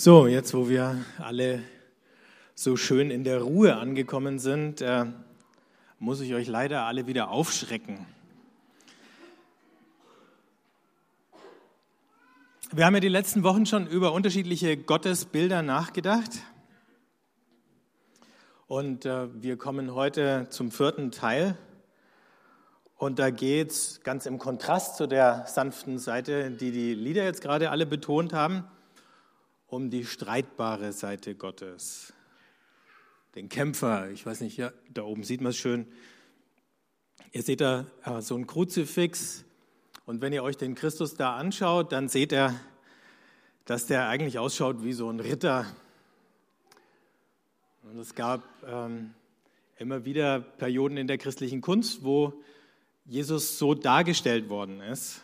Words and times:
So, 0.00 0.28
jetzt 0.28 0.54
wo 0.54 0.68
wir 0.68 1.04
alle 1.18 1.60
so 2.54 2.76
schön 2.76 3.10
in 3.10 3.24
der 3.24 3.42
Ruhe 3.42 3.78
angekommen 3.78 4.38
sind, 4.38 4.80
äh, 4.80 5.06
muss 5.98 6.20
ich 6.20 6.34
euch 6.34 6.46
leider 6.46 6.84
alle 6.84 7.08
wieder 7.08 7.30
aufschrecken. 7.30 8.06
Wir 12.70 12.86
haben 12.86 12.94
ja 12.94 13.00
die 13.00 13.08
letzten 13.08 13.42
Wochen 13.42 13.66
schon 13.66 13.88
über 13.88 14.12
unterschiedliche 14.12 14.76
Gottesbilder 14.76 15.62
nachgedacht. 15.62 16.30
Und 18.68 19.04
äh, 19.04 19.26
wir 19.42 19.56
kommen 19.56 19.96
heute 19.96 20.46
zum 20.48 20.70
vierten 20.70 21.10
Teil. 21.10 21.58
Und 22.98 23.18
da 23.18 23.30
geht 23.30 23.72
es 23.72 24.00
ganz 24.04 24.26
im 24.26 24.38
Kontrast 24.38 24.96
zu 24.96 25.08
der 25.08 25.44
sanften 25.48 25.98
Seite, 25.98 26.52
die 26.52 26.70
die 26.70 26.94
Lieder 26.94 27.24
jetzt 27.24 27.42
gerade 27.42 27.72
alle 27.72 27.84
betont 27.84 28.32
haben, 28.32 28.62
um 29.68 29.90
die 29.90 30.04
streitbare 30.04 30.92
Seite 30.92 31.34
Gottes. 31.34 32.12
Den 33.34 33.48
Kämpfer, 33.48 34.10
ich 34.10 34.24
weiß 34.24 34.40
nicht, 34.40 34.56
ja, 34.56 34.72
da 34.92 35.02
oben 35.02 35.22
sieht 35.22 35.40
man 35.40 35.50
es 35.50 35.58
schön. 35.58 35.86
Ihr 37.32 37.42
seht 37.42 37.60
da 37.60 37.86
äh, 38.04 38.22
so 38.22 38.34
ein 38.36 38.46
Kruzifix. 38.46 39.44
Und 40.06 40.22
wenn 40.22 40.32
ihr 40.32 40.42
euch 40.42 40.56
den 40.56 40.74
Christus 40.74 41.14
da 41.14 41.36
anschaut, 41.36 41.92
dann 41.92 42.08
seht 42.08 42.32
ihr, 42.32 42.58
dass 43.66 43.86
der 43.86 44.08
eigentlich 44.08 44.38
ausschaut 44.38 44.82
wie 44.82 44.94
so 44.94 45.10
ein 45.10 45.20
Ritter. 45.20 45.66
Und 47.82 47.98
es 47.98 48.14
gab 48.14 48.42
ähm, 48.66 49.12
immer 49.76 50.06
wieder 50.06 50.40
Perioden 50.40 50.96
in 50.96 51.06
der 51.06 51.18
christlichen 51.18 51.60
Kunst, 51.60 52.02
wo 52.02 52.32
Jesus 53.04 53.58
so 53.58 53.74
dargestellt 53.74 54.48
worden 54.48 54.80
ist. 54.80 55.20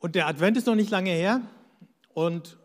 Und 0.00 0.16
der 0.16 0.26
Advent 0.26 0.56
ist 0.56 0.66
noch 0.66 0.74
nicht 0.74 0.90
lange 0.90 1.10
her 1.10 1.42
und 2.14 2.58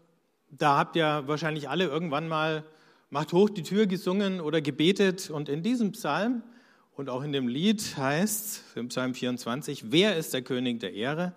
da 0.49 0.77
habt 0.77 0.95
ihr 0.95 1.23
wahrscheinlich 1.28 1.69
alle 1.69 1.86
irgendwann 1.86 2.27
mal 2.27 2.66
Macht 3.11 3.33
hoch 3.33 3.50
die 3.50 3.64
Tür 3.64 3.86
gesungen 3.86 4.42
oder 4.42 4.61
gebetet 4.61 5.30
und 5.30 5.47
in 5.47 5.61
diesem 5.64 5.92
Psalm 5.92 6.44
und 6.95 7.08
auch 7.09 7.23
in 7.23 7.31
dem 7.31 7.47
Lied 7.47 7.95
heißt 7.95 8.75
im 8.75 8.88
Psalm 8.88 9.14
24, 9.14 9.92
wer 9.92 10.17
ist 10.17 10.33
der 10.33 10.42
König 10.42 10.80
der 10.80 10.94
Ehre? 10.94 11.33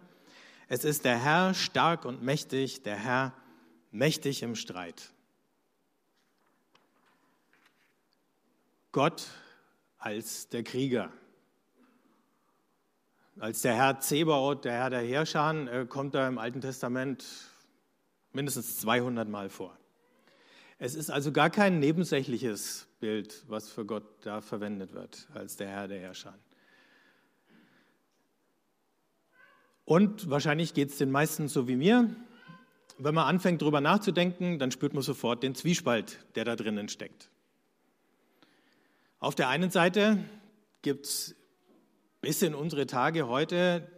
Es 0.66 0.84
ist 0.84 1.04
der 1.04 1.22
Herr 1.22 1.54
stark 1.54 2.04
und 2.04 2.22
mächtig, 2.22 2.82
der 2.82 2.96
Herr 2.96 3.34
mächtig 3.90 4.42
im 4.42 4.56
Streit. 4.56 5.12
Gott 8.90 9.26
als 9.98 10.48
der 10.48 10.62
Krieger. 10.62 11.12
Als 13.40 13.62
der 13.62 13.76
Herr 13.76 14.00
Zebaoth, 14.00 14.64
der 14.64 14.72
Herr 14.72 14.90
der 14.90 15.02
Herrscher, 15.02 15.54
äh, 15.72 15.86
kommt 15.86 16.16
er 16.16 16.26
im 16.26 16.38
Alten 16.38 16.60
Testament 16.60 17.24
mindestens 18.32 18.78
200 18.80 19.28
Mal 19.28 19.48
vor. 19.48 19.78
Es 20.78 20.96
ist 20.96 21.08
also 21.08 21.30
gar 21.30 21.48
kein 21.48 21.78
nebensächliches 21.78 22.88
Bild, 22.98 23.44
was 23.46 23.70
für 23.70 23.84
Gott 23.84 24.04
da 24.22 24.40
verwendet 24.40 24.92
wird, 24.92 25.28
als 25.34 25.56
der 25.56 25.68
Herr 25.68 25.86
der 25.86 26.00
Herrscher. 26.00 26.36
Und 29.84 30.28
wahrscheinlich 30.28 30.74
geht 30.74 30.90
es 30.90 30.98
den 30.98 31.12
meisten 31.12 31.46
so 31.46 31.68
wie 31.68 31.76
mir. 31.76 32.14
Wenn 32.98 33.14
man 33.14 33.26
anfängt, 33.26 33.62
darüber 33.62 33.80
nachzudenken, 33.80 34.58
dann 34.58 34.72
spürt 34.72 34.94
man 34.94 35.04
sofort 35.04 35.44
den 35.44 35.54
Zwiespalt, 35.54 36.18
der 36.34 36.44
da 36.44 36.56
drinnen 36.56 36.88
steckt. 36.88 37.30
Auf 39.20 39.36
der 39.36 39.48
einen 39.48 39.70
Seite 39.70 40.24
gibt 40.82 41.06
es 41.06 41.37
bis 42.20 42.42
in 42.42 42.54
unsere 42.54 42.86
Tage 42.86 43.28
heute 43.28 43.90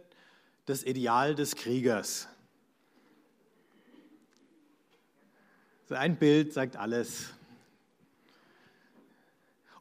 das 0.65 0.83
Ideal 0.83 1.35
des 1.35 1.55
Kriegers. 1.55 2.27
ein 5.89 6.17
Bild 6.17 6.53
sagt 6.53 6.77
alles. 6.77 7.33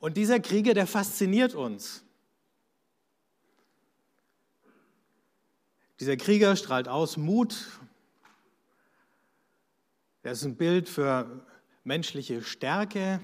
Und 0.00 0.16
dieser 0.16 0.40
Krieger, 0.40 0.74
der 0.74 0.88
fasziniert 0.88 1.54
uns. 1.54 2.02
Dieser 6.00 6.16
Krieger 6.16 6.56
strahlt 6.56 6.88
aus 6.88 7.16
Mut. 7.16 7.68
Er 10.22 10.32
ist 10.32 10.44
ein 10.44 10.56
Bild 10.56 10.88
für 10.88 11.46
menschliche 11.84 12.42
Stärke, 12.42 13.20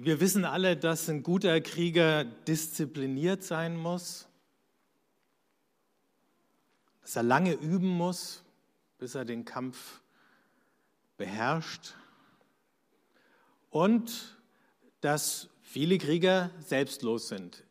wir 0.00 0.20
wissen 0.20 0.44
alle, 0.44 0.76
dass 0.76 1.08
ein 1.08 1.24
guter 1.24 1.60
Krieger 1.60 2.22
diszipliniert 2.24 3.42
sein 3.42 3.76
muss, 3.76 4.28
dass 7.02 7.16
er 7.16 7.24
lange 7.24 7.54
üben 7.54 7.88
muss, 7.88 8.44
bis 8.98 9.16
er 9.16 9.24
den 9.24 9.44
Kampf 9.44 10.00
beherrscht 11.16 11.94
und 13.70 14.38
dass 15.00 15.48
viele 15.62 15.98
Krieger 15.98 16.52
selbstlos 16.60 17.26
sind. 17.26 17.64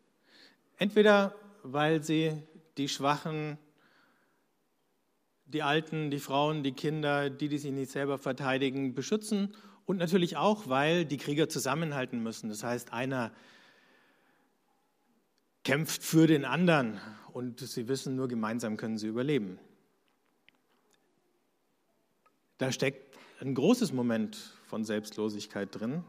Entweder 0.75 1.33
weil 1.63 2.03
sie 2.03 2.43
die 2.75 2.89
Schwachen, 2.89 3.57
die 5.45 5.63
Alten, 5.63 6.11
die 6.11 6.19
Frauen, 6.19 6.61
die 6.61 6.73
Kinder, 6.73 7.29
die, 7.29 7.47
die 7.47 7.57
sich 7.57 7.71
nicht 7.71 7.91
selber 7.91 8.17
verteidigen, 8.17 8.93
beschützen 8.93 9.55
und 9.87 9.97
natürlich 9.97 10.37
auch, 10.37 10.67
weil 10.67 11.05
die 11.05 11.17
Krieger 11.17 11.49
zusammenhalten 11.49 12.21
müssen. 12.21 12.49
Das 12.49 12.61
heißt, 12.61 12.93
einer 12.93 13.31
kämpft 15.63 16.03
für 16.03 16.27
den 16.27 16.45
anderen 16.45 16.99
und 17.31 17.61
sie 17.61 17.87
wissen, 17.87 18.15
nur 18.15 18.27
gemeinsam 18.27 18.77
können 18.77 18.97
sie 18.97 19.07
überleben. 19.07 19.59
Da 22.57 22.71
steckt 22.71 23.17
ein 23.39 23.55
großes 23.55 23.93
Moment 23.93 24.53
von 24.65 24.83
Selbstlosigkeit 24.83 25.69
drin, 25.71 26.03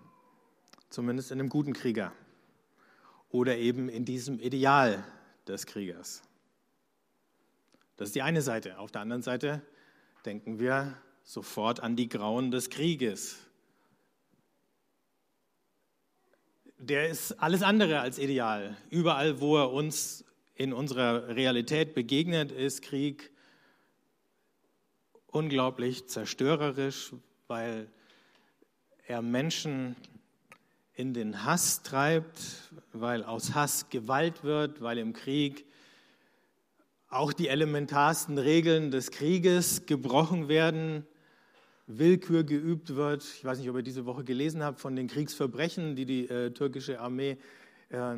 zumindest 0.91 1.31
in 1.31 1.39
einem 1.39 1.49
guten 1.49 1.72
Krieger 1.72 2.12
oder 3.31 3.56
eben 3.59 3.89
in 3.89 4.05
diesem 4.05 4.41
Ideal 4.41 5.05
des 5.47 5.66
Kriegers. 5.66 6.22
Das 7.97 8.09
ist 8.09 8.15
die 8.16 8.22
eine 8.22 8.43
Seite. 8.43 8.78
Auf 8.78 8.91
der 8.91 9.03
anderen 9.03 9.22
Seite 9.22 9.62
denken 10.25 10.59
wir 10.59 10.97
sofort 11.22 11.81
an 11.81 11.95
die 11.95 12.09
Grauen 12.09 12.50
des 12.50 12.71
Krieges, 12.71 13.47
der 16.78 17.09
ist 17.09 17.33
alles 17.33 17.62
andere 17.62 18.00
als 18.00 18.19
ideal. 18.19 18.77
Überall, 18.91 19.41
wo 19.41 19.56
er 19.56 19.72
uns 19.72 20.25
in 20.55 20.72
unserer 20.72 21.28
Realität 21.28 21.94
begegnet, 21.94 22.53
ist 22.53 22.83
Krieg 22.83 23.31
unglaublich 25.27 26.06
zerstörerisch, 26.09 27.12
weil 27.49 27.89
er 29.06 29.22
Menschen 29.22 29.97
in 30.94 31.15
den 31.15 31.44
Hass 31.44 31.83
treibt, 31.83 32.41
weil 32.93 33.25
aus 33.25 33.55
Hass 33.55 33.89
Gewalt 33.91 34.43
wird, 34.43 34.81
weil 34.81 34.99
im 34.99 35.12
Krieg 35.12 35.65
auch 37.09 37.33
die 37.33 37.49
elementarsten 37.49 38.39
Regeln 38.39 38.91
des 38.91 39.10
Krieges 39.10 39.87
gebrochen 39.87 40.49
werden, 40.49 41.06
Willkür 41.91 42.44
geübt 42.44 42.97
wird. 42.97 43.25
Ich 43.25 43.44
weiß 43.47 43.59
nicht, 43.59 43.71
ob 43.71 43.76
ihr 43.76 43.82
diese 43.82 44.04
Woche 44.04 44.22
gelesen 44.22 44.62
habt 44.62 44.78
von 44.78 44.94
den 44.94 45.09
Kriegsverbrechen, 45.09 45.97
die 45.97 46.04
die 46.04 46.28
äh, 46.28 46.50
türkische 46.50 47.00
Armee 47.00 47.38
äh, 47.88 48.16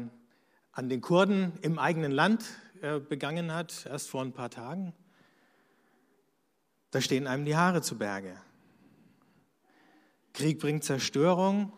an 0.73 0.89
den 0.89 1.01
Kurden 1.01 1.53
im 1.63 1.79
eigenen 1.79 2.11
Land 2.11 2.45
äh, 2.83 2.99
begangen 2.99 3.55
hat, 3.55 3.87
erst 3.87 4.11
vor 4.11 4.23
ein 4.23 4.33
paar 4.33 4.51
Tagen. 4.51 4.93
Da 6.91 7.01
stehen 7.01 7.29
einem 7.29 7.45
die 7.45 7.55
Haare 7.55 7.81
zu 7.81 7.97
Berge. 7.97 8.37
Krieg 10.33 10.59
bringt 10.59 10.83
Zerstörung 10.83 11.73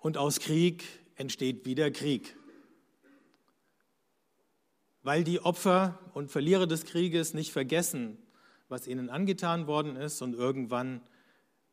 und 0.00 0.18
aus 0.18 0.40
Krieg 0.40 0.84
entsteht 1.16 1.64
wieder 1.64 1.90
Krieg. 1.90 2.36
Weil 5.02 5.24
die 5.24 5.40
Opfer 5.40 5.98
und 6.12 6.30
Verlierer 6.30 6.66
des 6.66 6.84
Krieges 6.84 7.32
nicht 7.32 7.50
vergessen, 7.50 8.18
was 8.72 8.88
ihnen 8.88 9.10
angetan 9.10 9.66
worden 9.66 9.96
ist 9.96 10.22
und 10.22 10.34
irgendwann, 10.34 11.02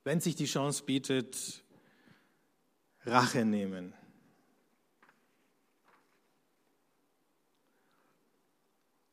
wenn 0.04 0.20
sich 0.20 0.36
die 0.36 0.46
Chance 0.46 0.84
bietet, 0.84 1.64
Rache 3.06 3.46
nehmen. 3.46 3.94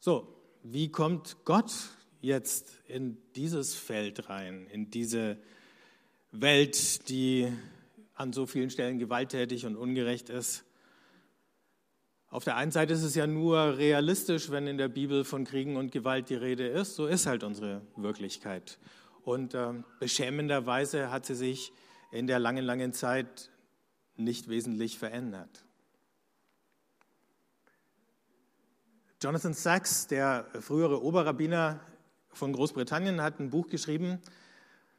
So, 0.00 0.36
wie 0.64 0.90
kommt 0.90 1.44
Gott 1.44 1.72
jetzt 2.20 2.80
in 2.88 3.18
dieses 3.36 3.74
Feld 3.76 4.28
rein, 4.28 4.66
in 4.66 4.90
diese 4.90 5.38
Welt, 6.32 7.08
die 7.08 7.52
an 8.14 8.32
so 8.32 8.46
vielen 8.46 8.70
Stellen 8.70 8.98
gewalttätig 8.98 9.64
und 9.64 9.76
ungerecht 9.76 10.28
ist? 10.28 10.65
Auf 12.28 12.44
der 12.44 12.56
einen 12.56 12.72
Seite 12.72 12.92
ist 12.92 13.02
es 13.02 13.14
ja 13.14 13.26
nur 13.26 13.78
realistisch, 13.78 14.50
wenn 14.50 14.66
in 14.66 14.78
der 14.78 14.88
Bibel 14.88 15.24
von 15.24 15.44
Kriegen 15.44 15.76
und 15.76 15.92
Gewalt 15.92 16.28
die 16.28 16.34
Rede 16.34 16.66
ist. 16.66 16.96
So 16.96 17.06
ist 17.06 17.26
halt 17.26 17.44
unsere 17.44 17.82
Wirklichkeit. 17.96 18.78
Und 19.24 19.54
äh, 19.54 19.74
beschämenderweise 20.00 21.10
hat 21.10 21.26
sie 21.26 21.34
sich 21.34 21.72
in 22.10 22.26
der 22.26 22.38
langen, 22.38 22.64
langen 22.64 22.92
Zeit 22.92 23.50
nicht 24.16 24.48
wesentlich 24.48 24.98
verändert. 24.98 25.64
Jonathan 29.22 29.54
Sachs, 29.54 30.06
der 30.08 30.46
frühere 30.60 31.02
Oberrabbiner 31.02 31.80
von 32.32 32.52
Großbritannien, 32.52 33.22
hat 33.22 33.40
ein 33.40 33.50
Buch 33.50 33.68
geschrieben, 33.68 34.20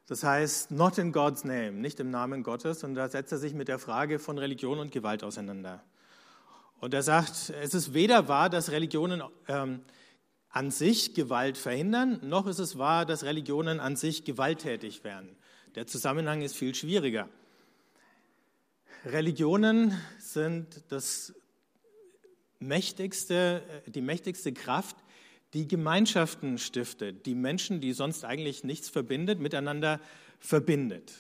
das 0.08 0.24
heißt 0.24 0.72
Not 0.72 0.98
in 0.98 1.12
God's 1.12 1.44
Name, 1.44 1.74
nicht 1.74 2.00
im 2.00 2.10
Namen 2.10 2.42
Gottes. 2.42 2.84
Und 2.84 2.96
da 2.96 3.10
setzt 3.10 3.32
er 3.32 3.38
sich 3.38 3.54
mit 3.54 3.68
der 3.68 3.78
Frage 3.78 4.18
von 4.20 4.38
Religion 4.38 4.80
und 4.80 4.92
Gewalt 4.92 5.24
auseinander. 5.24 5.84
Und 6.80 6.94
er 6.94 7.04
sagt, 7.04 7.50
es 7.62 7.74
ist 7.74 7.94
weder 7.94 8.28
wahr, 8.28 8.50
dass 8.50 8.72
Religionen 8.72 9.24
ähm, 9.48 9.82
an 10.50 10.72
sich 10.72 11.14
Gewalt 11.14 11.58
verhindern, 11.58 12.20
noch 12.24 12.48
ist 12.48 12.60
es 12.60 12.78
wahr, 12.78 13.06
dass 13.06 13.24
Religionen 13.24 13.80
an 13.80 13.96
sich 13.96 14.24
gewalttätig 14.24 15.04
werden. 15.04 15.36
Der 15.76 15.88
Zusammenhang 15.88 16.42
ist 16.42 16.56
viel 16.56 16.74
schwieriger. 16.76 17.30
Religionen 19.06 20.00
sind 20.20 20.84
das 20.90 21.34
mächtigste, 22.60 23.64
äh, 23.86 23.92
die 23.92 24.02
mächtigste 24.02 24.54
Kraft, 24.54 24.98
die 25.54 25.68
Gemeinschaften 25.68 26.58
stiftet, 26.58 27.26
die 27.26 27.36
Menschen, 27.36 27.80
die 27.82 27.94
sonst 27.94 28.26
eigentlich 28.26 28.64
nichts 28.64 28.90
verbindet, 28.90 29.40
miteinander 29.40 30.00
verbindet. 30.40 31.14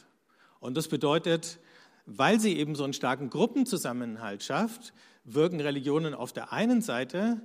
Und 0.59 0.75
das 0.75 0.87
bedeutet, 0.87 1.59
weil 2.05 2.39
sie 2.39 2.57
eben 2.57 2.75
so 2.75 2.83
einen 2.83 2.93
starken 2.93 3.29
Gruppenzusammenhalt 3.29 4.43
schafft, 4.43 4.93
wirken 5.27 5.61
Religionen 5.61 6.15
auf 6.15 6.33
der 6.33 6.51
einen 6.51 6.81
Seite 6.81 7.39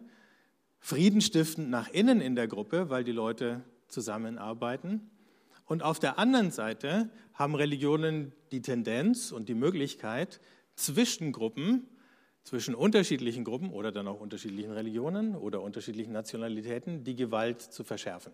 friedenstiftend 0.79 1.69
nach 1.69 1.89
innen 1.91 2.21
in 2.21 2.35
der 2.35 2.49
Gruppe, 2.49 2.89
weil 2.89 3.05
die 3.05 3.13
Leute 3.13 3.63
zusammenarbeiten. 3.89 5.11
Und 5.67 5.83
auf 5.83 5.99
der 5.99 6.19
anderen 6.19 6.51
Seite 6.51 7.11
haben 7.35 7.55
Religionen 7.55 8.33
die 8.51 8.63
Tendenz 8.63 9.31
und 9.31 9.49
die 9.49 9.55
Möglichkeit, 9.55 10.41
zwischen 10.75 11.33
Gruppen 11.33 11.87
zwischen 12.45 12.75
unterschiedlichen 12.75 13.45
Gruppen 13.45 13.71
oder 13.71 13.93
dann 13.93 14.09
auch 14.09 14.21
unterschiedlichen 14.21 14.73
Religionen 14.73 15.37
oder 15.37 15.63
unterschiedlichen 15.63 16.13
Nationalitäten 16.13 17.05
die 17.05 17.15
Gewalt 17.15 17.61
zu 17.61 17.85
verschärfen. 17.85 18.33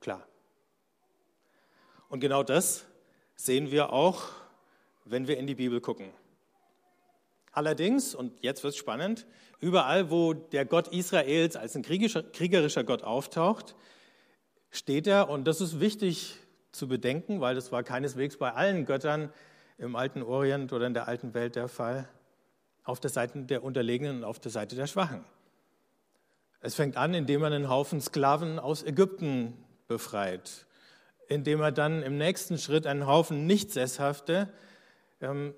Klar. 0.00 0.26
Und 2.08 2.20
genau 2.20 2.42
das 2.42 2.86
sehen 3.36 3.70
wir 3.70 3.92
auch, 3.92 4.32
wenn 5.10 5.26
wir 5.26 5.36
in 5.36 5.46
die 5.46 5.56
Bibel 5.56 5.80
gucken. 5.80 6.10
Allerdings, 7.52 8.14
und 8.14 8.42
jetzt 8.42 8.62
wird 8.62 8.74
es 8.74 8.78
spannend, 8.78 9.26
überall, 9.58 10.10
wo 10.10 10.34
der 10.34 10.64
Gott 10.64 10.88
Israels 10.88 11.56
als 11.56 11.74
ein 11.74 11.82
kriegerischer 11.82 12.84
Gott 12.84 13.02
auftaucht, 13.02 13.74
steht 14.70 15.08
er, 15.08 15.28
und 15.28 15.46
das 15.48 15.60
ist 15.60 15.80
wichtig 15.80 16.36
zu 16.70 16.86
bedenken, 16.86 17.40
weil 17.40 17.56
das 17.56 17.72
war 17.72 17.82
keineswegs 17.82 18.36
bei 18.36 18.52
allen 18.52 18.86
Göttern 18.86 19.32
im 19.78 19.96
alten 19.96 20.22
Orient 20.22 20.72
oder 20.72 20.86
in 20.86 20.94
der 20.94 21.08
alten 21.08 21.34
Welt 21.34 21.56
der 21.56 21.66
Fall, 21.66 22.08
auf 22.84 23.00
der 23.00 23.10
Seite 23.10 23.42
der 23.42 23.64
Unterlegenen 23.64 24.18
und 24.18 24.24
auf 24.24 24.38
der 24.38 24.52
Seite 24.52 24.76
der 24.76 24.86
Schwachen. 24.86 25.24
Es 26.60 26.74
fängt 26.74 26.96
an, 26.96 27.14
indem 27.14 27.40
man 27.40 27.52
einen 27.52 27.68
Haufen 27.68 28.00
Sklaven 28.00 28.58
aus 28.60 28.84
Ägypten 28.84 29.54
befreit, 29.88 30.66
indem 31.28 31.60
er 31.60 31.72
dann 31.72 32.02
im 32.02 32.16
nächsten 32.16 32.58
Schritt 32.58 32.86
einen 32.86 33.06
Haufen 33.06 33.46
Nichtsesshafte 33.46 34.48
ähm, 35.20 35.54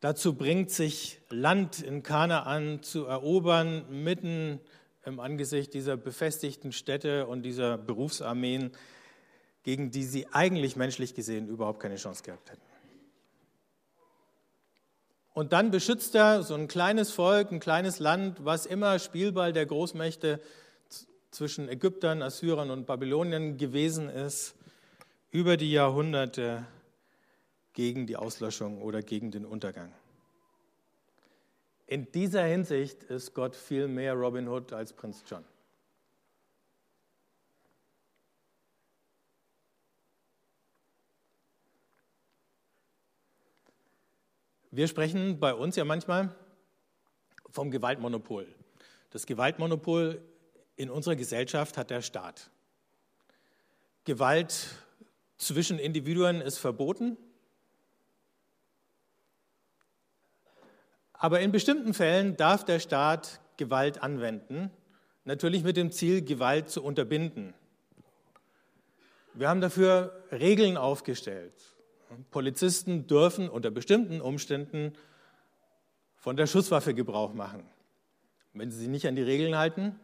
dazu 0.00 0.34
bringt, 0.34 0.70
sich 0.70 1.20
Land 1.28 1.82
in 1.82 2.02
Kanaan 2.02 2.82
zu 2.82 3.04
erobern, 3.04 3.84
mitten 3.90 4.60
im 5.04 5.20
Angesicht 5.20 5.74
dieser 5.74 5.96
befestigten 5.96 6.72
Städte 6.72 7.26
und 7.26 7.42
dieser 7.42 7.78
Berufsarmeen, 7.78 8.72
gegen 9.62 9.90
die 9.90 10.04
sie 10.04 10.26
eigentlich 10.32 10.76
menschlich 10.76 11.14
gesehen 11.14 11.48
überhaupt 11.48 11.80
keine 11.80 11.96
Chance 11.96 12.22
gehabt 12.22 12.50
hätten. 12.50 12.62
Und 15.32 15.52
dann 15.52 15.70
beschützt 15.70 16.14
er 16.14 16.42
so 16.42 16.54
ein 16.54 16.68
kleines 16.68 17.12
Volk, 17.12 17.52
ein 17.52 17.60
kleines 17.60 17.98
Land, 17.98 18.44
was 18.44 18.66
immer 18.66 18.98
Spielball 18.98 19.52
der 19.52 19.64
Großmächte 19.64 20.40
zwischen 21.30 21.68
Ägyptern, 21.68 22.22
Assyrern 22.22 22.70
und 22.70 22.86
Babylonien 22.86 23.56
gewesen 23.56 24.08
ist, 24.08 24.54
über 25.30 25.56
die 25.56 25.70
Jahrhunderte 25.70 26.66
gegen 27.72 28.06
die 28.06 28.16
Auslöschung 28.16 28.82
oder 28.82 29.02
gegen 29.02 29.30
den 29.30 29.44
Untergang. 29.44 29.92
In 31.86 32.10
dieser 32.12 32.44
Hinsicht 32.44 33.02
ist 33.04 33.34
Gott 33.34 33.56
viel 33.56 33.88
mehr 33.88 34.14
Robin 34.14 34.48
Hood 34.48 34.72
als 34.72 34.92
Prinz 34.92 35.24
John. 35.26 35.44
Wir 44.72 44.86
sprechen 44.86 45.40
bei 45.40 45.52
uns 45.52 45.74
ja 45.74 45.84
manchmal 45.84 46.32
vom 47.50 47.72
Gewaltmonopol. 47.72 48.46
Das 49.10 49.26
Gewaltmonopol 49.26 50.22
in 50.76 50.90
unserer 50.90 51.16
Gesellschaft 51.16 51.76
hat 51.76 51.90
der 51.90 52.02
Staat. 52.02 52.50
Gewalt 54.04 54.68
zwischen 55.38 55.80
Individuen 55.80 56.40
ist 56.40 56.58
verboten. 56.58 57.16
Aber 61.22 61.40
in 61.40 61.52
bestimmten 61.52 61.92
Fällen 61.92 62.38
darf 62.38 62.64
der 62.64 62.78
Staat 62.78 63.40
Gewalt 63.58 64.02
anwenden, 64.02 64.70
natürlich 65.26 65.62
mit 65.62 65.76
dem 65.76 65.92
Ziel, 65.92 66.24
Gewalt 66.24 66.70
zu 66.70 66.82
unterbinden. 66.82 67.52
Wir 69.34 69.50
haben 69.50 69.60
dafür 69.60 70.24
Regeln 70.32 70.78
aufgestellt. 70.78 71.52
Polizisten 72.30 73.06
dürfen 73.06 73.50
unter 73.50 73.70
bestimmten 73.70 74.22
Umständen 74.22 74.94
von 76.16 76.38
der 76.38 76.46
Schusswaffe 76.46 76.94
Gebrauch 76.94 77.34
machen. 77.34 77.64
Wenn 78.54 78.70
sie 78.70 78.78
sich 78.78 78.88
nicht 78.88 79.06
an 79.06 79.14
die 79.14 79.22
Regeln 79.22 79.58
halten, 79.58 80.00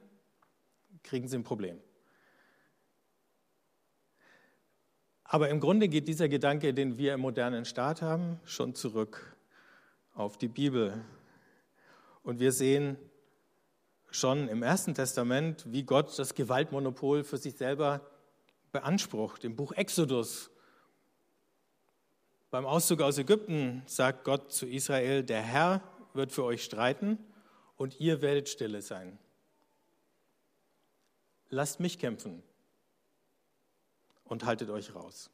kriegen 1.03 1.29
sie 1.29 1.39
ein 1.39 1.45
Problem. 1.45 1.81
Aber 5.25 5.49
im 5.49 5.61
Grunde 5.61 5.89
geht 5.89 6.09
dieser 6.09 6.29
Gedanke, 6.29 6.75
den 6.75 6.99
wir 6.99 7.15
im 7.15 7.21
modernen 7.21 7.65
Staat 7.65 8.03
haben, 8.03 8.39
schon 8.45 8.75
zurück 8.75 9.36
auf 10.17 10.39
die 10.39 10.49
Bibel. 10.49 11.05
Und 12.23 12.41
wir 12.41 12.51
sehen 12.51 12.97
schon 14.11 14.49
im 14.49 14.63
Ersten 14.63 14.95
Testament, 14.95 15.65
wie 15.71 15.85
Gott 15.85 16.19
das 16.19 16.35
Gewaltmonopol 16.35 17.23
für 17.23 17.37
sich 17.37 17.57
selber 17.57 18.01
beansprucht. 18.73 19.45
Im 19.45 19.55
Buch 19.55 19.73
Exodus 19.73 20.51
beim 22.51 22.65
Auszug 22.65 23.03
aus 23.03 23.19
Ägypten 23.19 23.83
sagt 23.87 24.25
Gott 24.25 24.51
zu 24.51 24.67
Israel, 24.67 25.23
der 25.23 25.43
Herr 25.43 25.83
wird 26.15 26.33
für 26.33 26.45
euch 26.45 26.65
streiten 26.65 27.19
und 27.77 28.01
ihr 28.01 28.23
werdet 28.23 28.49
stille 28.49 28.81
sein. 28.81 29.19
Lasst 31.51 31.81
mich 31.81 31.99
kämpfen 31.99 32.43
und 34.25 34.47
haltet 34.47 34.71
euch 34.71 34.95
raus. 34.95 35.31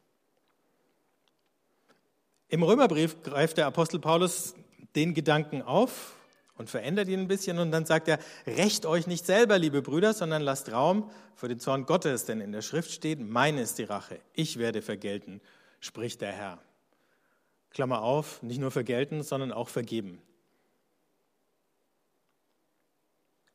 Im 2.49 2.63
Römerbrief 2.63 3.23
greift 3.23 3.57
der 3.57 3.67
Apostel 3.67 4.01
Paulus 4.01 4.55
den 4.97 5.15
Gedanken 5.15 5.63
auf 5.63 6.17
und 6.57 6.71
verändert 6.71 7.09
ihn 7.09 7.21
ein 7.21 7.29
bisschen 7.29 7.59
und 7.59 7.71
dann 7.71 7.87
sagt 7.87 8.09
er, 8.09 8.19
rächt 8.47 8.87
euch 8.87 9.07
nicht 9.07 9.27
selber, 9.27 9.59
liebe 9.59 9.83
Brüder, 9.83 10.13
sondern 10.13 10.43
lasst 10.43 10.71
Raum 10.71 11.11
für 11.35 11.49
den 11.49 11.61
Zorn 11.61 11.87
Gottes, 11.87 12.25
denn 12.25 12.41
in 12.41 12.53
der 12.53 12.63
Schrift 12.63 12.91
steht, 12.93 13.21
meine 13.21 13.63
ist 13.63 13.79
die 13.79 13.85
Rache, 13.85 14.21
ich 14.35 14.59
werde 14.59 14.83
vergelten, 14.83 15.41
spricht 15.81 16.21
der 16.21 16.33
Herr. 16.33 16.59
Klammer 17.71 18.03
auf, 18.03 18.43
nicht 18.43 18.61
nur 18.61 18.71
vergelten, 18.71 19.23
sondern 19.23 19.51
auch 19.51 19.69
vergeben. 19.69 20.21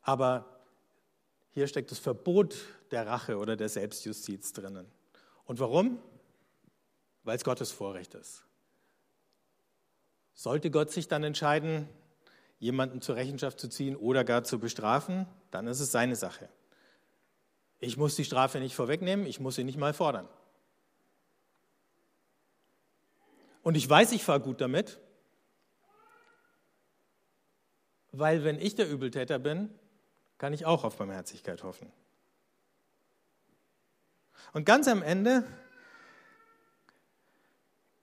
Aber 0.01 0.45
hier 1.51 1.67
steckt 1.67 1.91
das 1.91 1.99
Verbot 1.99 2.55
der 2.91 3.05
Rache 3.05 3.37
oder 3.37 3.55
der 3.55 3.69
Selbstjustiz 3.69 4.53
drinnen. 4.53 4.87
Und 5.45 5.59
warum? 5.59 5.99
Weil 7.23 7.35
es 7.35 7.43
Gottes 7.43 7.71
Vorrecht 7.71 8.15
ist. 8.15 8.46
Sollte 10.37 10.69
Gott 10.69 10.91
sich 10.91 11.07
dann 11.07 11.23
entscheiden, 11.23 11.89
jemanden 12.59 13.01
zur 13.01 13.15
Rechenschaft 13.15 13.59
zu 13.59 13.69
ziehen 13.69 13.95
oder 13.95 14.23
gar 14.23 14.43
zu 14.43 14.59
bestrafen, 14.59 15.25
dann 15.49 15.65
ist 15.65 15.79
es 15.79 15.91
seine 15.91 16.15
Sache. 16.15 16.47
Ich 17.79 17.97
muss 17.97 18.15
die 18.15 18.23
Strafe 18.23 18.59
nicht 18.59 18.75
vorwegnehmen, 18.75 19.25
ich 19.25 19.39
muss 19.39 19.55
sie 19.55 19.63
nicht 19.63 19.79
mal 19.79 19.95
fordern. 19.95 20.29
Und 23.63 23.75
ich 23.75 23.89
weiß, 23.89 24.11
ich 24.11 24.23
fahre 24.23 24.39
gut 24.39 24.61
damit, 24.61 24.99
weil 28.11 28.43
wenn 28.43 28.59
ich 28.59 28.75
der 28.75 28.87
Übeltäter 28.87 29.39
bin, 29.39 29.73
kann 30.37 30.53
ich 30.53 30.67
auch 30.67 30.83
auf 30.83 30.97
Barmherzigkeit 30.97 31.63
hoffen. 31.63 31.91
Und 34.53 34.65
ganz 34.65 34.87
am 34.87 35.01
Ende, 35.01 35.45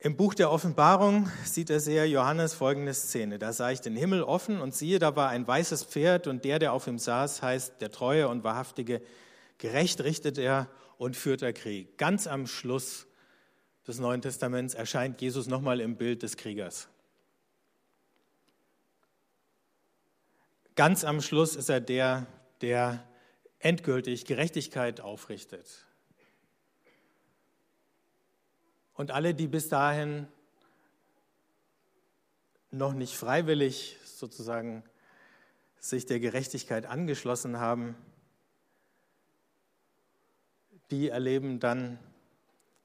im 0.04 0.16
Buch 0.16 0.34
der 0.34 0.50
Offenbarung, 0.50 1.30
sieht 1.44 1.70
der 1.70 1.80
Seher 1.80 2.06
Johannes 2.06 2.52
folgende 2.52 2.92
Szene. 2.92 3.38
Da 3.38 3.54
sah 3.54 3.70
ich 3.70 3.80
den 3.80 3.96
Himmel 3.96 4.22
offen 4.22 4.60
und 4.60 4.74
siehe, 4.74 4.98
da 4.98 5.16
war 5.16 5.30
ein 5.30 5.46
weißes 5.46 5.84
Pferd 5.84 6.26
und 6.26 6.44
der, 6.44 6.58
der 6.58 6.74
auf 6.74 6.86
ihm 6.86 6.98
saß, 6.98 7.40
heißt 7.40 7.80
der 7.80 7.90
Treue 7.90 8.28
und 8.28 8.44
Wahrhaftige. 8.44 9.00
Gerecht 9.56 10.04
richtet 10.04 10.36
er 10.36 10.68
und 10.98 11.16
führt 11.16 11.40
er 11.40 11.54
Krieg. 11.54 11.96
Ganz 11.96 12.26
am 12.26 12.46
Schluss 12.46 13.06
des 13.86 13.98
Neuen 13.98 14.20
Testaments 14.20 14.74
erscheint 14.74 15.22
Jesus 15.22 15.46
nochmal 15.46 15.80
im 15.80 15.96
Bild 15.96 16.22
des 16.22 16.36
Kriegers. 16.36 16.88
ganz 20.74 21.04
am 21.04 21.20
Schluss 21.20 21.56
ist 21.56 21.68
er 21.68 21.80
der, 21.80 22.26
der 22.60 23.06
endgültig 23.58 24.24
Gerechtigkeit 24.26 25.00
aufrichtet. 25.00 25.86
Und 28.94 29.10
alle, 29.10 29.34
die 29.34 29.48
bis 29.48 29.68
dahin 29.68 30.28
noch 32.70 32.92
nicht 32.92 33.16
freiwillig 33.16 33.96
sozusagen 34.04 34.84
sich 35.78 36.06
der 36.06 36.20
Gerechtigkeit 36.20 36.86
angeschlossen 36.86 37.58
haben, 37.58 37.96
die 40.90 41.08
erleben 41.08 41.60
dann, 41.60 41.98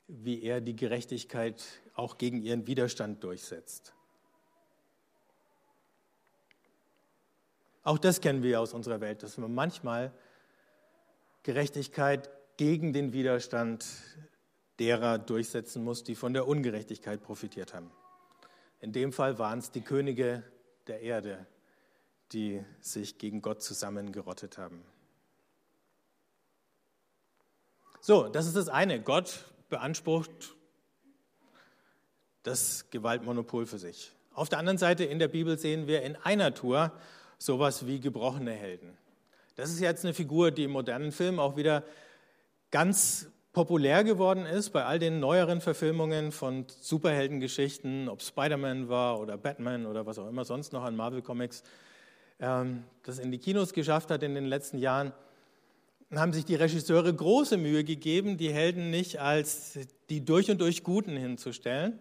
wie 0.08 0.42
er 0.42 0.62
die 0.62 0.76
Gerechtigkeit 0.76 1.64
auch 1.94 2.18
gegen 2.18 2.42
ihren 2.42 2.66
Widerstand 2.66 3.24
durchsetzt. 3.24 3.94
Auch 7.84 7.98
das 7.98 8.20
kennen 8.20 8.44
wir 8.44 8.60
aus 8.60 8.74
unserer 8.74 9.02
Welt, 9.02 9.24
dass 9.24 9.38
man 9.38 9.54
manchmal 9.54 10.12
Gerechtigkeit 11.44 12.30
gegen 12.58 12.94
den 12.94 13.14
Widerstand 13.14 13.86
derer 14.80 15.20
durchsetzen 15.20 15.84
muss, 15.84 16.04
die 16.04 16.16
von 16.16 16.34
der 16.34 16.48
Ungerechtigkeit 16.48 17.22
profitiert 17.22 17.74
haben. 17.74 17.92
In 18.80 18.94
dem 18.94 19.12
Fall 19.12 19.38
waren 19.38 19.60
es 19.60 19.72
die 19.72 19.82
Könige 19.82 20.44
der 20.88 21.02
Erde, 21.02 21.46
die 22.32 22.64
sich 22.80 23.18
gegen 23.18 23.42
Gott 23.42 23.62
zusammengerottet 23.62 24.58
haben. 24.58 24.84
So, 28.02 28.30
das 28.30 28.48
ist 28.48 28.56
das 28.56 28.70
eine. 28.70 29.02
Gott 29.02 29.46
beansprucht 29.70 30.56
das 32.44 32.90
Gewaltmonopol 32.90 33.66
für 33.66 33.78
sich. 33.78 34.14
Auf 34.34 34.48
der 34.48 34.60
anderen 34.60 34.78
Seite 34.78 35.04
in 35.04 35.20
der 35.20 35.28
Bibel 35.28 35.60
sehen 35.60 35.88
wir 35.88 36.04
in 36.04 36.16
einer 36.16 36.54
Tour 36.54 36.94
sowas 37.38 37.86
wie 37.86 38.00
gebrochene 38.00 38.54
Helden. 38.54 38.98
Das 39.56 39.70
ist 39.70 39.82
jetzt 39.82 40.06
eine 40.06 40.14
Figur, 40.14 40.52
die 40.52 40.64
im 40.64 40.72
modernen 40.72 41.12
Film 41.12 41.40
auch 41.40 41.58
wieder 41.58 41.84
ganz 42.72 43.28
populär 43.54 44.04
geworden 44.04 44.46
ist 44.46 44.70
bei 44.70 44.86
all 44.86 45.00
den 45.00 45.20
neueren 45.20 45.62
Verfilmungen 45.62 46.32
von 46.32 46.66
Superheldengeschichten, 46.68 48.10
ob 48.10 48.22
Spider-Man 48.22 48.90
war 48.90 49.20
oder 49.20 49.38
Batman 49.38 49.86
oder 49.86 50.06
was 50.06 50.20
auch 50.20 50.28
immer 50.28 50.46
sonst 50.46 50.74
noch 50.74 50.84
an 50.84 50.96
Marvel 50.96 51.22
Comics, 51.22 51.64
ähm, 52.40 52.84
das 53.04 53.20
in 53.20 53.32
die 53.32 53.40
Kinos 53.40 53.74
geschafft 53.74 54.12
hat 54.12 54.24
in 54.24 54.36
den 54.36 54.46
letzten 54.46 54.78
Jahren 54.78 55.14
haben 56.16 56.34
sich 56.34 56.46
die 56.46 56.56
Regisseure 56.56 57.14
große 57.14 57.58
Mühe 57.58 57.84
gegeben, 57.84 58.38
die 58.38 58.52
Helden 58.52 58.90
nicht 58.90 59.20
als 59.20 59.78
die 60.10 60.26
durch 60.26 60.50
und 60.50 60.60
durch 60.60 60.84
Guten 60.84 61.16
hinzustellen 61.16 62.00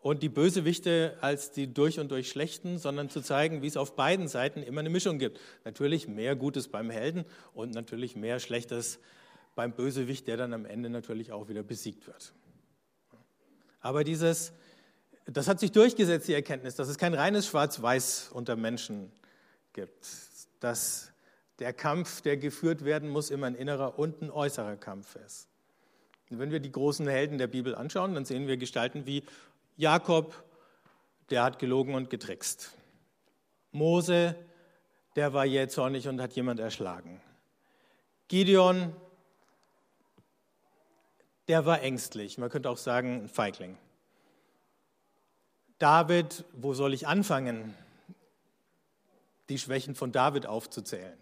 und 0.00 0.22
die 0.22 0.28
Bösewichte 0.28 1.16
als 1.20 1.52
die 1.52 1.72
durch 1.72 2.00
und 2.00 2.10
durch 2.10 2.28
Schlechten, 2.28 2.78
sondern 2.78 3.10
zu 3.10 3.20
zeigen, 3.20 3.62
wie 3.62 3.68
es 3.68 3.76
auf 3.76 3.94
beiden 3.94 4.26
Seiten 4.26 4.62
immer 4.62 4.80
eine 4.80 4.90
Mischung 4.90 5.18
gibt. 5.18 5.38
Natürlich 5.64 6.08
mehr 6.08 6.34
Gutes 6.34 6.68
beim 6.68 6.90
Helden 6.90 7.24
und 7.54 7.74
natürlich 7.74 8.16
mehr 8.16 8.40
Schlechtes 8.40 8.98
beim 9.54 9.72
Bösewicht, 9.72 10.26
der 10.26 10.36
dann 10.36 10.52
am 10.52 10.64
Ende 10.64 10.90
natürlich 10.90 11.32
auch 11.32 11.48
wieder 11.48 11.62
besiegt 11.62 12.06
wird. 12.06 12.32
Aber 13.80 14.04
dieses, 14.04 14.52
das 15.26 15.48
hat 15.48 15.60
sich 15.60 15.72
durchgesetzt, 15.72 16.28
die 16.28 16.34
Erkenntnis, 16.34 16.74
dass 16.74 16.88
es 16.88 16.98
kein 16.98 17.14
reines 17.14 17.46
Schwarz-Weiß 17.46 18.30
unter 18.32 18.56
Menschen 18.56 19.12
gibt, 19.72 20.06
dass 20.60 21.12
der 21.58 21.72
Kampf, 21.72 22.20
der 22.22 22.36
geführt 22.36 22.84
werden 22.84 23.08
muss, 23.08 23.30
immer 23.30 23.46
ein 23.46 23.54
innerer 23.54 23.98
und 23.98 24.22
ein 24.22 24.30
äußerer 24.30 24.76
Kampf 24.76 25.16
ist. 25.16 25.48
Und 26.30 26.38
wenn 26.38 26.50
wir 26.50 26.60
die 26.60 26.72
großen 26.72 27.06
Helden 27.06 27.38
der 27.38 27.46
Bibel 27.46 27.74
anschauen, 27.74 28.14
dann 28.14 28.24
sehen 28.24 28.46
wir 28.46 28.56
Gestalten 28.56 29.06
wie 29.06 29.22
Jakob, 29.76 30.42
der 31.30 31.44
hat 31.44 31.58
gelogen 31.58 31.94
und 31.94 32.10
getrickst. 32.10 32.72
Mose, 33.70 34.36
der 35.16 35.32
war 35.32 35.44
jähzornig 35.44 36.08
und 36.08 36.20
hat 36.20 36.32
jemand 36.32 36.60
erschlagen. 36.60 37.20
Gideon, 38.28 38.94
der 41.48 41.66
war 41.66 41.82
ängstlich, 41.82 42.38
man 42.38 42.50
könnte 42.50 42.70
auch 42.70 42.78
sagen 42.78 43.24
ein 43.24 43.28
Feigling. 43.28 43.76
David, 45.78 46.44
wo 46.52 46.72
soll 46.72 46.94
ich 46.94 47.06
anfangen, 47.06 47.74
die 49.48 49.58
Schwächen 49.58 49.94
von 49.94 50.12
David 50.12 50.46
aufzuzählen? 50.46 51.18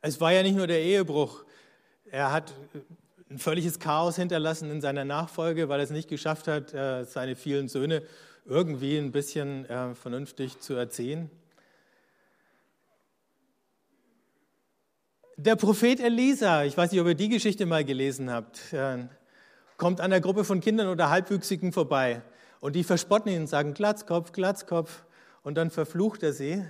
Es 0.00 0.20
war 0.20 0.32
ja 0.32 0.42
nicht 0.42 0.56
nur 0.56 0.66
der 0.66 0.82
Ehebruch. 0.82 1.44
Er 2.10 2.32
hat 2.32 2.54
ein 3.30 3.38
völliges 3.38 3.78
Chaos 3.78 4.16
hinterlassen 4.16 4.70
in 4.70 4.80
seiner 4.80 5.04
Nachfolge, 5.04 5.68
weil 5.68 5.80
er 5.80 5.84
es 5.84 5.90
nicht 5.90 6.08
geschafft 6.08 6.48
hat, 6.48 6.72
äh, 6.72 7.04
seine 7.04 7.36
vielen 7.36 7.68
Söhne 7.68 8.02
irgendwie 8.44 8.96
ein 8.96 9.12
bisschen 9.12 9.64
äh, 9.66 9.94
vernünftig 9.94 10.60
zu 10.60 10.74
erziehen. 10.74 11.30
Der 15.38 15.54
Prophet 15.54 16.00
Elisa, 16.00 16.64
ich 16.64 16.78
weiß 16.78 16.90
nicht, 16.90 17.00
ob 17.02 17.08
ihr 17.08 17.14
die 17.14 17.28
Geschichte 17.28 17.66
mal 17.66 17.84
gelesen 17.84 18.30
habt, 18.30 18.72
äh, 18.72 19.04
kommt 19.76 20.00
an 20.00 20.10
der 20.10 20.22
Gruppe 20.22 20.44
von 20.44 20.62
Kindern 20.62 20.88
oder 20.88 21.10
Halbwüchsigen 21.10 21.72
vorbei 21.72 22.22
und 22.60 22.74
die 22.74 22.82
verspotten 22.82 23.30
ihn 23.30 23.42
und 23.42 23.46
sagen 23.46 23.74
Glatzkopf, 23.74 24.32
Glatzkopf 24.32 25.04
und 25.42 25.58
dann 25.58 25.70
verflucht 25.70 26.22
er 26.22 26.32
sie 26.32 26.64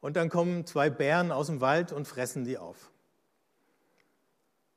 und 0.00 0.16
dann 0.16 0.28
kommen 0.28 0.66
zwei 0.66 0.90
Bären 0.90 1.30
aus 1.30 1.46
dem 1.46 1.60
Wald 1.60 1.92
und 1.92 2.08
fressen 2.08 2.44
die 2.44 2.58
auf. 2.58 2.90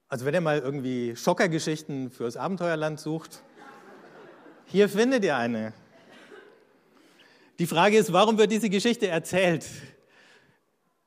Also 0.08 0.25
wenn 0.25 0.36
ihr 0.36 0.41
mal 0.41 0.60
irgendwie 0.60 1.15
Schockergeschichten 1.15 2.12
fürs 2.12 2.38
Abenteuerland 2.38 3.00
sucht, 3.00 3.41
hier 4.65 4.88
findet 4.88 5.24
ihr 5.24 5.38
eine. 5.38 5.74
Die 7.58 7.65
Frage 7.65 7.98
ist, 7.98 8.13
warum 8.13 8.38
wird 8.38 8.51
diese 8.51 8.70
Geschichte 8.70 9.08
erzählt? 9.08 9.65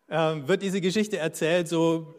Ähm, 0.08 0.46
wird 0.48 0.62
diese 0.62 0.80
Geschichte 0.80 1.18
erzählt, 1.18 1.68
so 1.68 2.14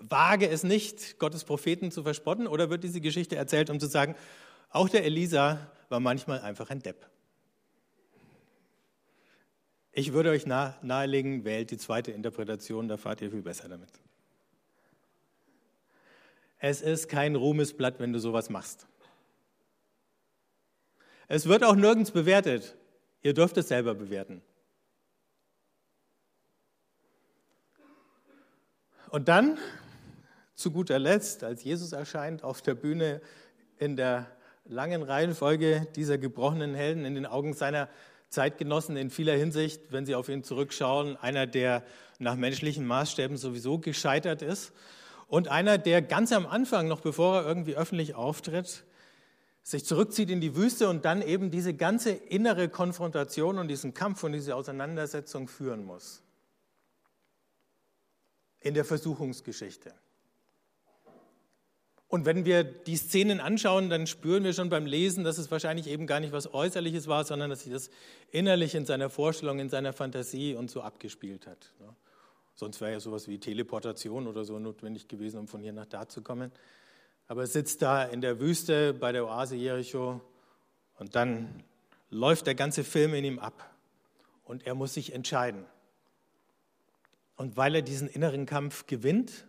wage 0.00 0.48
es 0.48 0.62
nicht, 0.62 1.18
Gottes 1.18 1.44
Propheten 1.44 1.90
zu 1.90 2.02
verspotten, 2.02 2.46
oder 2.46 2.70
wird 2.70 2.84
diese 2.84 3.00
Geschichte 3.00 3.36
erzählt, 3.36 3.70
um 3.70 3.80
zu 3.80 3.86
sagen, 3.86 4.14
auch 4.70 4.88
der 4.88 5.04
Elisa 5.04 5.70
war 5.88 6.00
manchmal 6.00 6.40
einfach 6.40 6.70
ein 6.70 6.80
Depp? 6.80 7.08
Ich 9.92 10.12
würde 10.12 10.30
euch 10.30 10.44
nahelegen, 10.46 11.44
wählt 11.44 11.70
die 11.70 11.78
zweite 11.78 12.12
Interpretation, 12.12 12.86
da 12.86 12.98
fahrt 12.98 13.22
ihr 13.22 13.30
viel 13.30 13.42
besser 13.42 13.68
damit. 13.68 13.88
Es 16.58 16.82
ist 16.82 17.08
kein 17.08 17.34
Ruhmesblatt, 17.34 17.98
wenn 17.98 18.12
du 18.12 18.18
sowas 18.18 18.50
machst. 18.50 18.86
Es 21.28 21.46
wird 21.46 21.64
auch 21.64 21.76
nirgends 21.76 22.10
bewertet. 22.10 22.76
Ihr 23.22 23.34
dürft 23.34 23.56
es 23.56 23.68
selber 23.68 23.94
bewerten. 23.94 24.42
Und 29.10 29.28
dann, 29.28 29.58
zu 30.54 30.70
guter 30.70 30.98
Letzt, 30.98 31.44
als 31.44 31.62
Jesus 31.64 31.92
erscheint 31.92 32.42
auf 32.42 32.62
der 32.62 32.74
Bühne 32.74 33.20
in 33.78 33.96
der 33.96 34.26
langen 34.64 35.02
Reihenfolge 35.02 35.86
dieser 35.94 36.18
gebrochenen 36.18 36.74
Helden 36.74 37.04
in 37.04 37.14
den 37.14 37.26
Augen 37.26 37.54
seiner 37.54 37.88
Zeitgenossen 38.30 38.96
in 38.96 39.10
vieler 39.10 39.34
Hinsicht, 39.34 39.80
wenn 39.90 40.06
sie 40.06 40.14
auf 40.14 40.28
ihn 40.28 40.42
zurückschauen, 40.42 41.16
einer, 41.16 41.46
der 41.46 41.84
nach 42.18 42.34
menschlichen 42.34 42.86
Maßstäben 42.86 43.36
sowieso 43.36 43.78
gescheitert 43.78 44.42
ist 44.42 44.72
und 45.28 45.48
einer, 45.48 45.78
der 45.78 46.02
ganz 46.02 46.32
am 46.32 46.46
Anfang, 46.46 46.88
noch 46.88 47.00
bevor 47.00 47.36
er 47.36 47.46
irgendwie 47.46 47.76
öffentlich 47.76 48.14
auftritt, 48.14 48.84
sich 49.62 49.84
zurückzieht 49.84 50.30
in 50.30 50.40
die 50.40 50.54
Wüste 50.54 50.88
und 50.88 51.04
dann 51.04 51.22
eben 51.22 51.50
diese 51.50 51.74
ganze 51.74 52.10
innere 52.10 52.68
Konfrontation 52.68 53.58
und 53.58 53.68
diesen 53.68 53.94
Kampf 53.94 54.22
und 54.22 54.32
diese 54.32 54.54
Auseinandersetzung 54.54 55.48
führen 55.48 55.84
muss. 55.84 56.22
In 58.66 58.74
der 58.74 58.84
Versuchungsgeschichte. 58.84 59.94
Und 62.08 62.26
wenn 62.26 62.44
wir 62.44 62.64
die 62.64 62.96
Szenen 62.96 63.38
anschauen, 63.38 63.90
dann 63.90 64.08
spüren 64.08 64.42
wir 64.42 64.54
schon 64.54 64.70
beim 64.70 64.86
Lesen, 64.86 65.22
dass 65.22 65.38
es 65.38 65.52
wahrscheinlich 65.52 65.86
eben 65.86 66.08
gar 66.08 66.18
nicht 66.18 66.32
was 66.32 66.52
Äußerliches 66.52 67.06
war, 67.06 67.24
sondern 67.24 67.48
dass 67.48 67.62
sich 67.62 67.72
das 67.72 67.90
innerlich 68.32 68.74
in 68.74 68.84
seiner 68.84 69.08
Vorstellung, 69.08 69.60
in 69.60 69.68
seiner 69.68 69.92
Fantasie 69.92 70.56
und 70.56 70.68
so 70.68 70.80
abgespielt 70.80 71.46
hat. 71.46 71.72
Sonst 72.56 72.80
wäre 72.80 72.90
ja 72.90 72.98
sowas 72.98 73.28
wie 73.28 73.38
Teleportation 73.38 74.26
oder 74.26 74.44
so 74.44 74.58
notwendig 74.58 75.06
gewesen, 75.06 75.38
um 75.38 75.46
von 75.46 75.60
hier 75.60 75.72
nach 75.72 75.86
da 75.86 76.08
zu 76.08 76.20
kommen. 76.20 76.50
Aber 77.28 77.42
er 77.42 77.46
sitzt 77.46 77.82
da 77.82 78.02
in 78.02 78.20
der 78.20 78.40
Wüste 78.40 78.94
bei 78.94 79.12
der 79.12 79.26
Oase 79.26 79.54
Jericho 79.54 80.20
und 80.98 81.14
dann 81.14 81.62
läuft 82.10 82.48
der 82.48 82.56
ganze 82.56 82.82
Film 82.82 83.14
in 83.14 83.24
ihm 83.24 83.38
ab 83.38 83.72
und 84.42 84.66
er 84.66 84.74
muss 84.74 84.94
sich 84.94 85.12
entscheiden. 85.12 85.66
Und 87.36 87.56
weil 87.56 87.74
er 87.74 87.82
diesen 87.82 88.08
inneren 88.08 88.46
Kampf 88.46 88.86
gewinnt, 88.86 89.46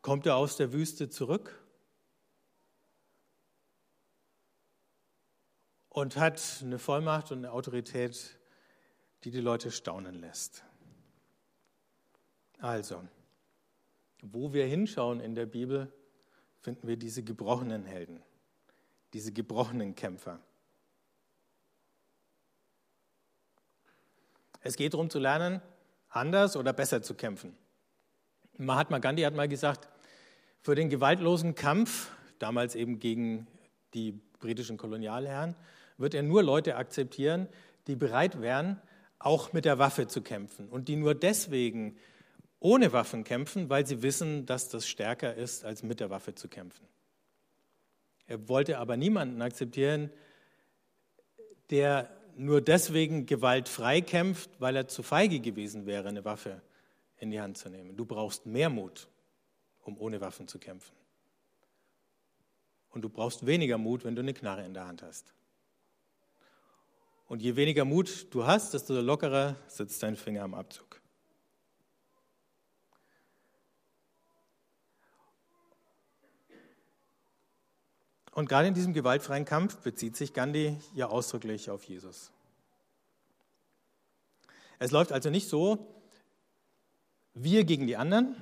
kommt 0.00 0.26
er 0.26 0.36
aus 0.36 0.56
der 0.56 0.72
Wüste 0.72 1.08
zurück 1.10 1.62
und 5.90 6.16
hat 6.16 6.60
eine 6.62 6.78
Vollmacht 6.78 7.30
und 7.30 7.38
eine 7.38 7.52
Autorität, 7.52 8.38
die 9.22 9.30
die 9.30 9.40
Leute 9.40 9.70
staunen 9.70 10.14
lässt. 10.14 10.64
Also, 12.58 13.06
wo 14.22 14.52
wir 14.52 14.66
hinschauen 14.66 15.20
in 15.20 15.34
der 15.34 15.46
Bibel, 15.46 15.92
finden 16.60 16.88
wir 16.88 16.96
diese 16.96 17.22
gebrochenen 17.22 17.84
Helden, 17.84 18.22
diese 19.12 19.32
gebrochenen 19.32 19.94
Kämpfer. 19.94 20.40
Es 24.62 24.76
geht 24.76 24.94
darum 24.94 25.10
zu 25.10 25.18
lernen, 25.18 25.60
anders 26.14 26.56
oder 26.56 26.72
besser 26.72 27.02
zu 27.02 27.14
kämpfen. 27.14 27.56
Mahatma 28.56 28.98
Gandhi 28.98 29.22
hat 29.22 29.34
mal 29.34 29.48
gesagt, 29.48 29.88
für 30.60 30.74
den 30.74 30.88
gewaltlosen 30.88 31.54
Kampf, 31.54 32.10
damals 32.38 32.74
eben 32.74 32.98
gegen 32.98 33.46
die 33.94 34.12
britischen 34.38 34.76
Kolonialherren, 34.76 35.56
wird 35.98 36.14
er 36.14 36.22
nur 36.22 36.42
Leute 36.42 36.76
akzeptieren, 36.76 37.48
die 37.86 37.96
bereit 37.96 38.40
wären, 38.40 38.80
auch 39.18 39.52
mit 39.52 39.64
der 39.64 39.78
Waffe 39.78 40.06
zu 40.06 40.22
kämpfen 40.22 40.68
und 40.68 40.88
die 40.88 40.96
nur 40.96 41.14
deswegen 41.14 41.96
ohne 42.60 42.92
Waffen 42.92 43.24
kämpfen, 43.24 43.68
weil 43.68 43.86
sie 43.86 44.02
wissen, 44.02 44.46
dass 44.46 44.68
das 44.68 44.86
stärker 44.88 45.34
ist, 45.34 45.64
als 45.64 45.82
mit 45.82 46.00
der 46.00 46.10
Waffe 46.10 46.34
zu 46.34 46.48
kämpfen. 46.48 46.86
Er 48.26 48.48
wollte 48.48 48.78
aber 48.78 48.96
niemanden 48.96 49.42
akzeptieren, 49.42 50.10
der 51.70 52.10
nur 52.36 52.60
deswegen 52.60 53.26
gewaltfrei 53.26 54.00
kämpft, 54.00 54.50
weil 54.58 54.76
er 54.76 54.88
zu 54.88 55.02
feige 55.02 55.40
gewesen 55.40 55.86
wäre, 55.86 56.08
eine 56.08 56.24
Waffe 56.24 56.62
in 57.18 57.30
die 57.30 57.40
Hand 57.40 57.58
zu 57.58 57.68
nehmen. 57.68 57.96
Du 57.96 58.04
brauchst 58.04 58.46
mehr 58.46 58.70
Mut, 58.70 59.08
um 59.82 59.98
ohne 59.98 60.20
Waffen 60.20 60.48
zu 60.48 60.58
kämpfen. 60.58 60.94
Und 62.90 63.02
du 63.02 63.08
brauchst 63.08 63.44
weniger 63.46 63.78
Mut, 63.78 64.04
wenn 64.04 64.14
du 64.14 64.22
eine 64.22 64.34
Knarre 64.34 64.64
in 64.64 64.74
der 64.74 64.86
Hand 64.86 65.02
hast. 65.02 65.34
Und 67.26 67.42
je 67.42 67.56
weniger 67.56 67.84
Mut 67.84 68.28
du 68.32 68.46
hast, 68.46 68.74
desto 68.74 69.00
lockerer 69.00 69.56
sitzt 69.66 70.02
dein 70.02 70.16
Finger 70.16 70.42
am 70.42 70.54
Abzug. 70.54 71.00
Und 78.34 78.48
gerade 78.48 78.66
in 78.66 78.74
diesem 78.74 78.92
gewaltfreien 78.92 79.44
Kampf 79.44 79.76
bezieht 79.76 80.16
sich 80.16 80.32
Gandhi 80.32 80.76
ja 80.92 81.06
ausdrücklich 81.06 81.70
auf 81.70 81.84
Jesus. 81.84 82.32
Es 84.80 84.90
läuft 84.90 85.12
also 85.12 85.30
nicht 85.30 85.48
so, 85.48 85.86
wir 87.32 87.62
gegen 87.64 87.86
die 87.86 87.96
anderen, 87.96 88.34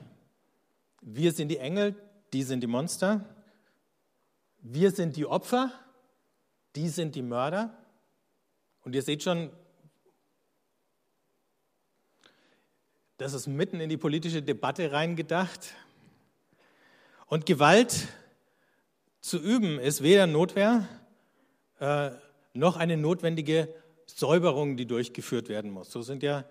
wir 1.03 1.33
sind 1.33 1.49
die 1.49 1.59
Engel, 1.59 1.95
die 2.33 2.43
sind 2.43 2.61
die 2.61 2.67
Monster, 2.67 3.23
wir 4.61 4.93
sind 4.93 5.15
die 5.17 5.27
Opfer, 5.27 5.71
die 6.75 6.89
sind 6.89 7.15
die 7.15 7.23
Mörder. 7.23 7.77
Und 8.85 8.95
ihr 8.95 9.03
seht 9.03 9.23
schon, 9.23 9.51
das 13.19 13.35
ist 13.35 13.47
mitten 13.47 13.79
in 13.79 13.91
die 13.91 13.99
politische 13.99 14.41
Debatte 14.41 14.91
reingedacht. 14.91 15.75
Und 17.27 17.45
Gewalt 17.45 18.09
zu 19.23 19.39
üben 19.39 19.79
ist 19.79 20.03
weder 20.03 20.27
Notwehr 20.27 20.87
äh, 21.79 22.11
noch 22.55 22.77
eine 22.77 22.97
notwendige 22.97 23.73
Säuberung, 24.05 24.77
die 24.77 24.85
durchgeführt 24.85 25.49
werden 25.49 25.71
muss. 25.71 25.91
So 25.91 26.03
sind 26.03 26.23
ja 26.23 26.45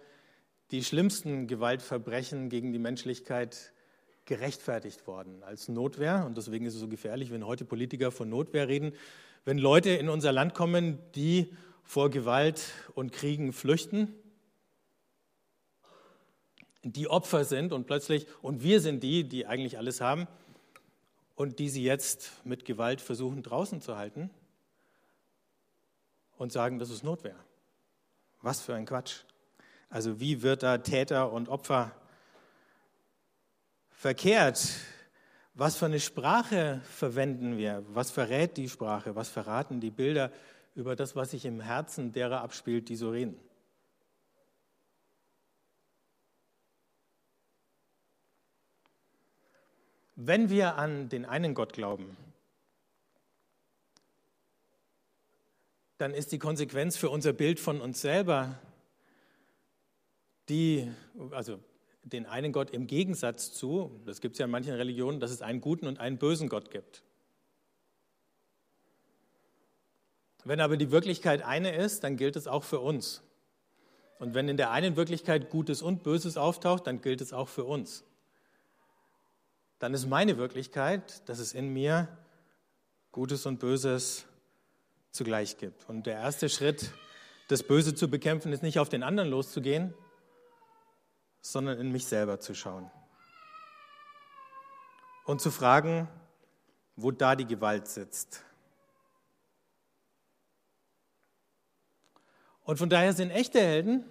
die 0.71 0.83
schlimmsten 0.83 1.47
Gewaltverbrechen 1.47 2.49
gegen 2.49 2.71
die 2.71 2.79
Menschlichkeit 2.79 3.73
gerechtfertigt 4.25 5.05
worden 5.05 5.43
als 5.43 5.67
Notwehr. 5.67 6.23
Und 6.25 6.37
deswegen 6.37 6.65
ist 6.65 6.75
es 6.75 6.79
so 6.79 6.87
gefährlich, 6.87 7.29
wenn 7.29 7.45
heute 7.45 7.65
Politiker 7.65 8.09
von 8.09 8.29
Notwehr 8.29 8.69
reden. 8.69 8.93
Wenn 9.43 9.57
Leute 9.57 9.89
in 9.89 10.07
unser 10.07 10.31
Land 10.31 10.53
kommen, 10.53 10.97
die 11.13 11.53
vor 11.83 12.09
Gewalt 12.09 12.63
und 12.95 13.11
Kriegen 13.11 13.51
flüchten, 13.51 14.15
die 16.83 17.09
Opfer 17.09 17.43
sind 17.43 17.73
und 17.73 17.85
plötzlich, 17.85 18.27
und 18.41 18.63
wir 18.63 18.79
sind 18.79 19.03
die, 19.03 19.25
die 19.25 19.45
eigentlich 19.45 19.77
alles 19.77 19.99
haben, 19.99 20.27
und 21.41 21.57
die 21.57 21.69
sie 21.69 21.83
jetzt 21.83 22.33
mit 22.45 22.65
Gewalt 22.65 23.01
versuchen 23.01 23.41
draußen 23.41 23.81
zu 23.81 23.98
halten 23.98 24.29
und 26.38 26.51
sagen, 26.51 26.77
das 26.77 26.91
ist 26.91 27.03
Notwehr. 27.03 27.36
Was 28.43 28.62
für 28.62 28.75
ein 28.75 28.86
Quatsch. 28.86 29.24
Also 29.89 30.19
wie 30.19 30.43
wird 30.43 30.62
da 30.62 30.77
Täter 30.77 31.31
und 31.31 31.50
Opfer 31.50 31.93
verkehrt? 33.89 34.69
Was 35.56 35.77
für 35.77 35.88
eine 35.88 35.99
Sprache 35.99 36.80
verwenden 36.84 37.58
wir? 37.58 37.84
Was 37.88 38.12
verrät 38.12 38.56
die 38.58 38.69
Sprache? 38.69 39.15
Was 39.15 39.30
verraten 39.30 39.80
die 39.80 39.89
Bilder 39.89 40.32
über 40.75 40.95
das, 40.95 41.15
was 41.15 41.32
sich 41.32 41.45
im 41.45 41.60
Herzen 41.60 42.12
derer 42.12 42.41
abspielt, 42.41 42.88
die 42.88 42.95
so 42.95 43.10
reden? 43.10 43.39
Wenn 50.23 50.51
wir 50.51 50.75
an 50.75 51.10
den 51.10 51.25
einen 51.25 51.55
Gott 51.55 51.73
glauben, 51.73 52.15
dann 55.97 56.13
ist 56.13 56.31
die 56.31 56.38
Konsequenz 56.38 56.95
für 56.95 57.10
unser 57.10 57.34
Bild 57.34 57.60
von 57.60 57.81
uns 57.81 58.01
selber, 58.01 58.60
die, 60.47 60.91
also 61.31 61.57
den 62.03 62.27
einen 62.27 62.51
Gott 62.51 62.69
im 62.69 62.86
Gegensatz 62.86 63.51
zu, 63.51 63.99
das 64.05 64.21
gibt 64.21 64.36
es 64.36 64.39
ja 64.39 64.45
in 64.45 64.51
manchen 64.51 64.75
Religionen, 64.75 65.19
dass 65.19 65.31
es 65.31 65.41
einen 65.41 65.60
guten 65.60 65.88
und 65.88 65.99
einen 65.99 66.19
bösen 66.19 66.49
Gott 66.49 66.69
gibt. 66.69 67.01
Wenn 70.43 70.60
aber 70.60 70.77
die 70.77 70.91
Wirklichkeit 70.91 71.41
eine 71.41 71.75
ist, 71.75 72.03
dann 72.03 72.15
gilt 72.15 72.36
es 72.36 72.45
auch 72.45 72.63
für 72.63 72.79
uns. 72.79 73.23
Und 74.19 74.36
wenn 74.36 74.47
in 74.49 74.57
der 74.57 74.69
einen 74.69 74.95
Wirklichkeit 74.97 75.49
Gutes 75.49 75.81
und 75.81 76.03
Böses 76.03 76.38
auftaucht, 76.38 76.86
dann 76.86 77.01
gilt 77.01 77.21
es 77.21 77.34
auch 77.34 77.47
für 77.47 77.63
uns 77.63 78.03
dann 79.82 79.96
ist 79.96 80.06
meine 80.06 80.38
Wirklichkeit, 80.38 81.28
dass 81.28 81.39
es 81.39 81.54
in 81.54 81.74
mir 81.74 82.08
Gutes 83.12 83.48
und 83.48 83.60
Böses 83.60 84.28
zugleich 85.10 85.58
gibt. 85.58 85.89
Und 85.89 86.06
der 86.06 86.17
erste 86.17 86.50
Schritt, 86.50 86.91
das 87.48 87.63
Böse 87.63 87.96
zu 87.96 88.08
bekämpfen, 88.08 88.54
ist 88.54 88.62
nicht 88.62 88.78
auf 88.78 88.89
den 88.89 89.02
anderen 89.02 89.32
loszugehen, 89.32 89.96
sondern 91.41 91.80
in 91.80 91.91
mich 91.91 92.06
selber 92.06 92.39
zu 92.39 92.54
schauen. 92.54 92.91
Und 95.26 95.41
zu 95.41 95.50
fragen, 95.50 96.08
wo 96.96 97.10
da 97.10 97.36
die 97.36 97.48
Gewalt 97.48 97.88
sitzt. 97.88 98.46
Und 102.62 102.78
von 102.78 102.89
daher 102.89 103.13
sind 103.13 103.32
echte 103.32 103.60
Helden 103.60 104.06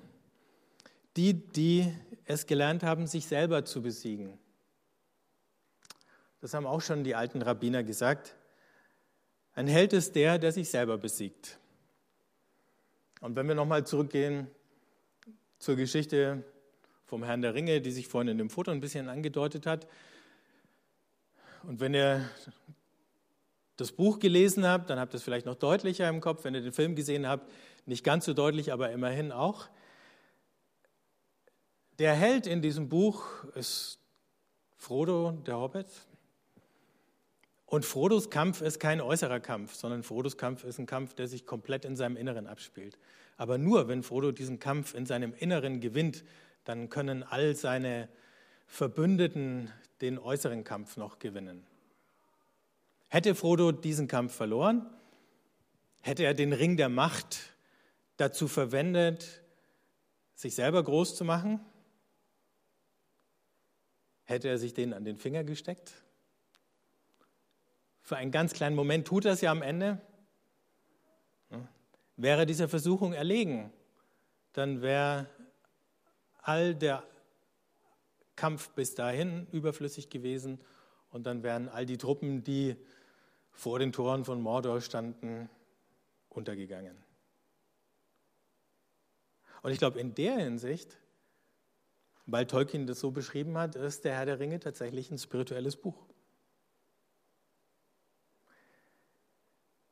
die, 1.16 1.34
die 1.34 1.92
es 2.24 2.46
gelernt 2.46 2.82
haben, 2.82 3.06
sich 3.06 3.26
selber 3.26 3.64
zu 3.64 3.82
besiegen 3.82 4.38
das 6.40 6.54
haben 6.54 6.66
auch 6.66 6.80
schon 6.80 7.04
die 7.04 7.14
alten 7.14 7.42
Rabbiner 7.42 7.82
gesagt. 7.82 8.36
Ein 9.54 9.66
Held 9.66 9.92
ist 9.92 10.14
der, 10.14 10.38
der 10.38 10.52
sich 10.52 10.70
selber 10.70 10.96
besiegt. 10.96 11.58
Und 13.20 13.36
wenn 13.36 13.46
wir 13.46 13.54
nochmal 13.54 13.86
zurückgehen 13.86 14.46
zur 15.58 15.76
Geschichte 15.76 16.42
vom 17.04 17.24
Herrn 17.24 17.42
der 17.42 17.54
Ringe, 17.54 17.80
die 17.80 17.90
sich 17.90 18.08
vorhin 18.08 18.28
in 18.28 18.38
dem 18.38 18.50
Foto 18.50 18.70
ein 18.70 18.80
bisschen 18.80 19.08
angedeutet 19.08 19.66
hat. 19.66 19.86
Und 21.64 21.80
wenn 21.80 21.92
ihr 21.92 22.24
das 23.76 23.92
Buch 23.92 24.18
gelesen 24.18 24.66
habt, 24.66 24.88
dann 24.88 24.98
habt 24.98 25.12
ihr 25.12 25.16
es 25.16 25.22
vielleicht 25.22 25.46
noch 25.46 25.56
deutlicher 25.56 26.08
im 26.08 26.20
Kopf. 26.20 26.44
Wenn 26.44 26.54
ihr 26.54 26.62
den 26.62 26.72
Film 26.72 26.94
gesehen 26.94 27.26
habt, 27.26 27.50
nicht 27.84 28.04
ganz 28.04 28.24
so 28.24 28.32
deutlich, 28.32 28.72
aber 28.72 28.90
immerhin 28.90 29.32
auch. 29.32 29.68
Der 31.98 32.14
Held 32.14 32.46
in 32.46 32.62
diesem 32.62 32.88
Buch 32.88 33.44
ist 33.54 33.98
Frodo, 34.76 35.32
der 35.32 35.58
Hobbit, 35.58 35.88
und 37.70 37.84
Frodos 37.84 38.30
Kampf 38.30 38.62
ist 38.62 38.80
kein 38.80 39.00
äußerer 39.00 39.38
Kampf, 39.38 39.74
sondern 39.74 40.02
Frodos 40.02 40.36
Kampf 40.36 40.64
ist 40.64 40.80
ein 40.80 40.86
Kampf, 40.86 41.14
der 41.14 41.28
sich 41.28 41.46
komplett 41.46 41.84
in 41.84 41.94
seinem 41.94 42.16
Inneren 42.16 42.48
abspielt. 42.48 42.98
Aber 43.36 43.58
nur 43.58 43.86
wenn 43.86 44.02
Frodo 44.02 44.32
diesen 44.32 44.58
Kampf 44.58 44.92
in 44.92 45.06
seinem 45.06 45.32
Inneren 45.34 45.80
gewinnt, 45.80 46.24
dann 46.64 46.90
können 46.90 47.22
all 47.22 47.54
seine 47.54 48.08
Verbündeten 48.66 49.70
den 50.00 50.18
äußeren 50.18 50.64
Kampf 50.64 50.96
noch 50.96 51.20
gewinnen. 51.20 51.64
Hätte 53.06 53.36
Frodo 53.36 53.70
diesen 53.70 54.08
Kampf 54.08 54.34
verloren, 54.34 54.84
hätte 56.00 56.24
er 56.24 56.34
den 56.34 56.52
Ring 56.52 56.76
der 56.76 56.88
Macht 56.88 57.38
dazu 58.16 58.48
verwendet, 58.48 59.42
sich 60.34 60.56
selber 60.56 60.82
groß 60.82 61.14
zu 61.14 61.24
machen, 61.24 61.60
hätte 64.24 64.48
er 64.48 64.58
sich 64.58 64.74
den 64.74 64.92
an 64.92 65.04
den 65.04 65.18
Finger 65.18 65.44
gesteckt 65.44 65.92
für 68.10 68.16
einen 68.16 68.32
ganz 68.32 68.54
kleinen 68.54 68.74
Moment 68.74 69.06
tut 69.06 69.24
das 69.24 69.40
ja 69.40 69.52
am 69.52 69.62
Ende. 69.62 70.00
Wäre 72.16 72.44
dieser 72.44 72.68
Versuchung 72.68 73.12
erlegen, 73.12 73.72
dann 74.52 74.82
wäre 74.82 75.28
all 76.42 76.74
der 76.74 77.04
Kampf 78.34 78.70
bis 78.70 78.96
dahin 78.96 79.46
überflüssig 79.52 80.10
gewesen 80.10 80.58
und 81.10 81.24
dann 81.24 81.44
wären 81.44 81.68
all 81.68 81.86
die 81.86 81.98
Truppen, 81.98 82.42
die 82.42 82.74
vor 83.52 83.78
den 83.78 83.92
Toren 83.92 84.24
von 84.24 84.42
Mordor 84.42 84.80
standen, 84.80 85.48
untergegangen. 86.30 86.96
Und 89.62 89.70
ich 89.70 89.78
glaube, 89.78 90.00
in 90.00 90.16
der 90.16 90.36
Hinsicht, 90.36 90.98
weil 92.26 92.44
Tolkien 92.48 92.88
das 92.88 92.98
so 92.98 93.12
beschrieben 93.12 93.56
hat, 93.56 93.76
ist 93.76 94.04
der 94.04 94.16
Herr 94.16 94.26
der 94.26 94.40
Ringe 94.40 94.58
tatsächlich 94.58 95.12
ein 95.12 95.18
spirituelles 95.18 95.76
Buch. 95.76 96.09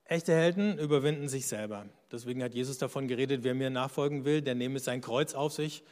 Echte 0.09 0.33
Helden 0.33 0.79
überwinden 0.79 1.29
sich 1.29 1.47
selber. 1.47 1.87
Deswegen 2.11 2.42
hat 2.42 2.55
Jesus 2.55 2.79
davon 2.79 3.09
geredet, 3.09 3.44
wer 3.44 3.55
mir 3.55 3.68
nachfolgen 3.68 4.25
will, 4.25 4.40
der 4.40 4.55
nehme 4.55 4.79
sein 4.79 5.03
Kreuz 5.03 5.35
auf 5.35 5.53
sich. 5.53 5.85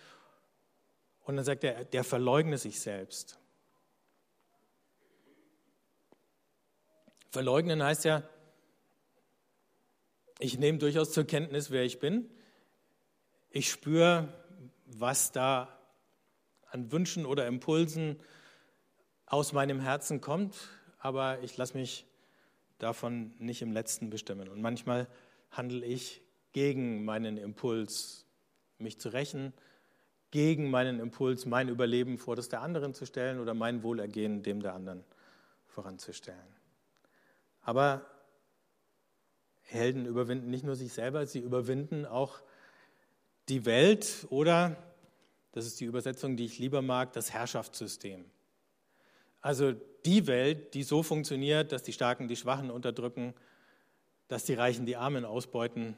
Und 1.24 1.36
dann 1.36 1.44
sagt 1.44 1.64
er, 1.64 1.84
der 1.84 2.02
verleugne 2.02 2.56
sich 2.56 2.80
selbst. 2.80 3.38
Verleugnen 7.28 7.82
heißt 7.82 8.06
ja, 8.06 8.22
ich 10.38 10.58
nehme 10.58 10.78
durchaus 10.78 11.12
zur 11.12 11.24
Kenntnis, 11.24 11.70
wer 11.70 11.84
ich 11.84 11.98
bin. 11.98 12.30
Ich 13.50 13.70
spüre, 13.70 14.32
was 14.86 15.30
da 15.30 15.78
an 16.70 16.90
Wünschen 16.90 17.26
oder 17.26 17.46
Impulsen 17.46 18.18
aus 19.26 19.52
meinem 19.52 19.80
Herzen 19.80 20.22
kommt, 20.22 20.56
aber 21.00 21.42
ich 21.42 21.54
lasse 21.58 21.76
mich 21.76 22.06
davon 22.78 23.34
nicht 23.38 23.62
im 23.62 23.72
letzten 23.72 24.10
bestimmen. 24.10 24.48
Und 24.48 24.60
manchmal 24.60 25.08
handle 25.50 25.84
ich 25.84 26.22
gegen 26.52 27.04
meinen 27.04 27.36
Impuls, 27.36 28.26
mich 28.78 28.98
zu 28.98 29.10
rächen, 29.10 29.52
gegen 30.30 30.70
meinen 30.70 31.00
Impuls, 31.00 31.46
mein 31.46 31.68
Überleben 31.68 32.18
vor 32.18 32.36
das 32.36 32.48
der 32.48 32.60
anderen 32.60 32.94
zu 32.94 33.06
stellen 33.06 33.40
oder 33.40 33.54
mein 33.54 33.82
Wohlergehen 33.82 34.42
dem 34.42 34.60
der 34.60 34.74
anderen 34.74 35.04
voranzustellen. 35.66 36.56
Aber 37.62 38.06
Helden 39.62 40.06
überwinden 40.06 40.50
nicht 40.50 40.64
nur 40.64 40.76
sich 40.76 40.92
selber, 40.92 41.26
sie 41.26 41.40
überwinden 41.40 42.06
auch 42.06 42.40
die 43.48 43.64
Welt 43.64 44.26
oder, 44.30 44.76
das 45.52 45.66
ist 45.66 45.80
die 45.80 45.84
Übersetzung, 45.84 46.36
die 46.36 46.44
ich 46.44 46.58
lieber 46.58 46.82
mag, 46.82 47.12
das 47.12 47.32
Herrschaftssystem. 47.32 48.24
Also 49.46 49.74
die 50.04 50.26
Welt, 50.26 50.74
die 50.74 50.82
so 50.82 51.04
funktioniert, 51.04 51.70
dass 51.70 51.84
die 51.84 51.92
Starken 51.92 52.26
die 52.26 52.34
Schwachen 52.34 52.68
unterdrücken, 52.68 53.32
dass 54.26 54.42
die 54.42 54.54
Reichen 54.54 54.86
die 54.86 54.96
Armen 54.96 55.24
ausbeuten, 55.24 55.96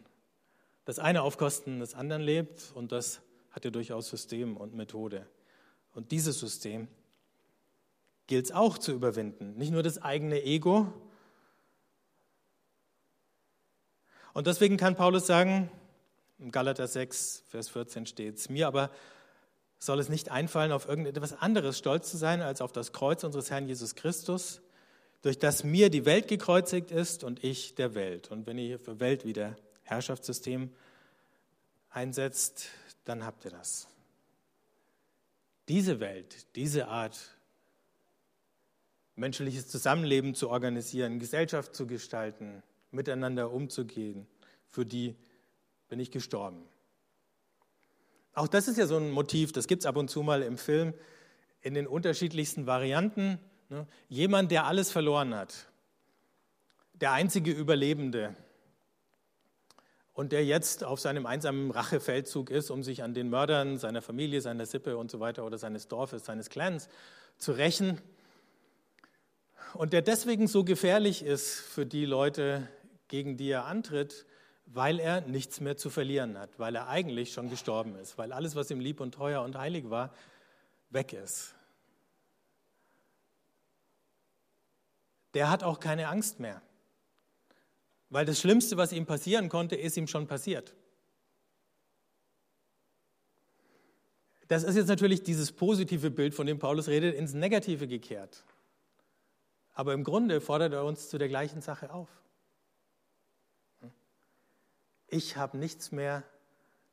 das 0.84 0.98
eine 0.98 1.22
auf 1.22 1.38
Kosten 1.38 1.80
des 1.80 1.94
anderen 1.94 2.20
lebt 2.20 2.72
und 2.74 2.92
das 2.92 3.22
hat 3.52 3.64
ja 3.64 3.70
durchaus 3.70 4.10
System 4.10 4.58
und 4.58 4.74
Methode. 4.74 5.26
Und 5.94 6.12
dieses 6.12 6.38
System 6.38 6.88
gilt 8.26 8.44
es 8.44 8.52
auch 8.52 8.76
zu 8.76 8.92
überwinden. 8.92 9.56
Nicht 9.56 9.72
nur 9.72 9.82
das 9.82 9.96
eigene 9.96 10.42
Ego. 10.42 10.92
Und 14.34 14.46
deswegen 14.46 14.76
kann 14.76 14.94
Paulus 14.94 15.26
sagen, 15.26 15.70
im 16.38 16.52
Galater 16.52 16.86
6, 16.86 17.44
Vers 17.48 17.70
14 17.70 18.04
steht 18.04 18.36
es, 18.36 18.50
mir 18.50 18.66
aber 18.66 18.90
soll 19.78 20.00
es 20.00 20.08
nicht 20.08 20.30
einfallen, 20.30 20.72
auf 20.72 20.88
irgendetwas 20.88 21.32
anderes 21.32 21.78
stolz 21.78 22.10
zu 22.10 22.16
sein, 22.16 22.42
als 22.42 22.60
auf 22.60 22.72
das 22.72 22.92
Kreuz 22.92 23.24
unseres 23.24 23.50
Herrn 23.50 23.66
Jesus 23.66 23.94
Christus, 23.94 24.60
durch 25.22 25.38
das 25.38 25.64
mir 25.64 25.90
die 25.90 26.04
Welt 26.04 26.28
gekreuzigt 26.28 26.90
ist 26.90 27.24
und 27.24 27.42
ich 27.44 27.74
der 27.74 27.94
Welt. 27.94 28.30
Und 28.30 28.46
wenn 28.46 28.58
ihr 28.58 28.78
für 28.78 29.00
Welt 29.00 29.24
wieder 29.24 29.56
Herrschaftssystem 29.82 30.72
einsetzt, 31.90 32.68
dann 33.04 33.24
habt 33.24 33.44
ihr 33.44 33.50
das. 33.50 33.88
Diese 35.68 36.00
Welt, 36.00 36.46
diese 36.56 36.88
Art, 36.88 37.18
menschliches 39.16 39.68
Zusammenleben 39.68 40.34
zu 40.34 40.48
organisieren, 40.48 41.18
Gesellschaft 41.18 41.74
zu 41.74 41.86
gestalten, 41.86 42.62
miteinander 42.90 43.50
umzugehen, 43.50 44.26
für 44.70 44.86
die 44.86 45.16
bin 45.88 46.00
ich 46.00 46.10
gestorben. 46.10 46.64
Auch 48.38 48.46
das 48.46 48.68
ist 48.68 48.78
ja 48.78 48.86
so 48.86 48.96
ein 48.96 49.10
Motiv, 49.10 49.50
das 49.50 49.66
gibt 49.66 49.82
es 49.82 49.86
ab 49.86 49.96
und 49.96 50.10
zu 50.10 50.22
mal 50.22 50.42
im 50.42 50.58
Film 50.58 50.94
in 51.60 51.74
den 51.74 51.88
unterschiedlichsten 51.88 52.66
Varianten. 52.66 53.40
Ne? 53.68 53.84
Jemand, 54.08 54.52
der 54.52 54.64
alles 54.66 54.92
verloren 54.92 55.34
hat, 55.34 55.66
der 56.94 57.10
einzige 57.10 57.50
Überlebende 57.50 58.36
und 60.12 60.30
der 60.30 60.44
jetzt 60.44 60.84
auf 60.84 61.00
seinem 61.00 61.26
einsamen 61.26 61.72
Rachefeldzug 61.72 62.50
ist, 62.50 62.70
um 62.70 62.84
sich 62.84 63.02
an 63.02 63.12
den 63.12 63.28
Mördern 63.28 63.76
seiner 63.76 64.02
Familie, 64.02 64.40
seiner 64.40 64.66
Sippe 64.66 64.96
und 64.96 65.10
so 65.10 65.18
weiter 65.18 65.44
oder 65.44 65.58
seines 65.58 65.88
Dorfes, 65.88 66.24
seines 66.24 66.48
Clans 66.48 66.88
zu 67.38 67.50
rächen. 67.50 68.00
Und 69.74 69.92
der 69.92 70.02
deswegen 70.02 70.46
so 70.46 70.62
gefährlich 70.62 71.24
ist 71.24 71.58
für 71.58 71.86
die 71.86 72.04
Leute, 72.04 72.68
gegen 73.08 73.36
die 73.36 73.50
er 73.50 73.64
antritt, 73.64 74.26
weil 74.70 75.00
er 75.00 75.22
nichts 75.22 75.60
mehr 75.60 75.76
zu 75.76 75.88
verlieren 75.88 76.38
hat, 76.38 76.58
weil 76.58 76.74
er 76.76 76.88
eigentlich 76.88 77.32
schon 77.32 77.48
gestorben 77.48 77.96
ist, 77.96 78.18
weil 78.18 78.32
alles, 78.32 78.54
was 78.54 78.70
ihm 78.70 78.80
lieb 78.80 79.00
und 79.00 79.12
teuer 79.12 79.42
und 79.42 79.56
heilig 79.56 79.88
war, 79.88 80.12
weg 80.90 81.14
ist. 81.14 81.54
Der 85.34 85.50
hat 85.50 85.62
auch 85.62 85.80
keine 85.80 86.08
Angst 86.08 86.38
mehr, 86.38 86.60
weil 88.10 88.26
das 88.26 88.40
Schlimmste, 88.40 88.76
was 88.76 88.92
ihm 88.92 89.06
passieren 89.06 89.48
konnte, 89.48 89.74
ist 89.74 89.96
ihm 89.96 90.06
schon 90.06 90.26
passiert. 90.26 90.74
Das 94.48 94.64
ist 94.64 94.76
jetzt 94.76 94.88
natürlich 94.88 95.22
dieses 95.22 95.52
positive 95.52 96.10
Bild, 96.10 96.34
von 96.34 96.46
dem 96.46 96.58
Paulus 96.58 96.88
redet, 96.88 97.14
ins 97.14 97.34
Negative 97.34 97.86
gekehrt. 97.86 98.44
Aber 99.74 99.92
im 99.92 100.04
Grunde 100.04 100.40
fordert 100.40 100.72
er 100.72 100.84
uns 100.84 101.08
zu 101.08 101.18
der 101.18 101.28
gleichen 101.28 101.60
Sache 101.60 101.92
auf 101.92 102.08
ich 105.08 105.36
habe 105.36 105.58
nichts 105.58 105.90
mehr 105.92 106.22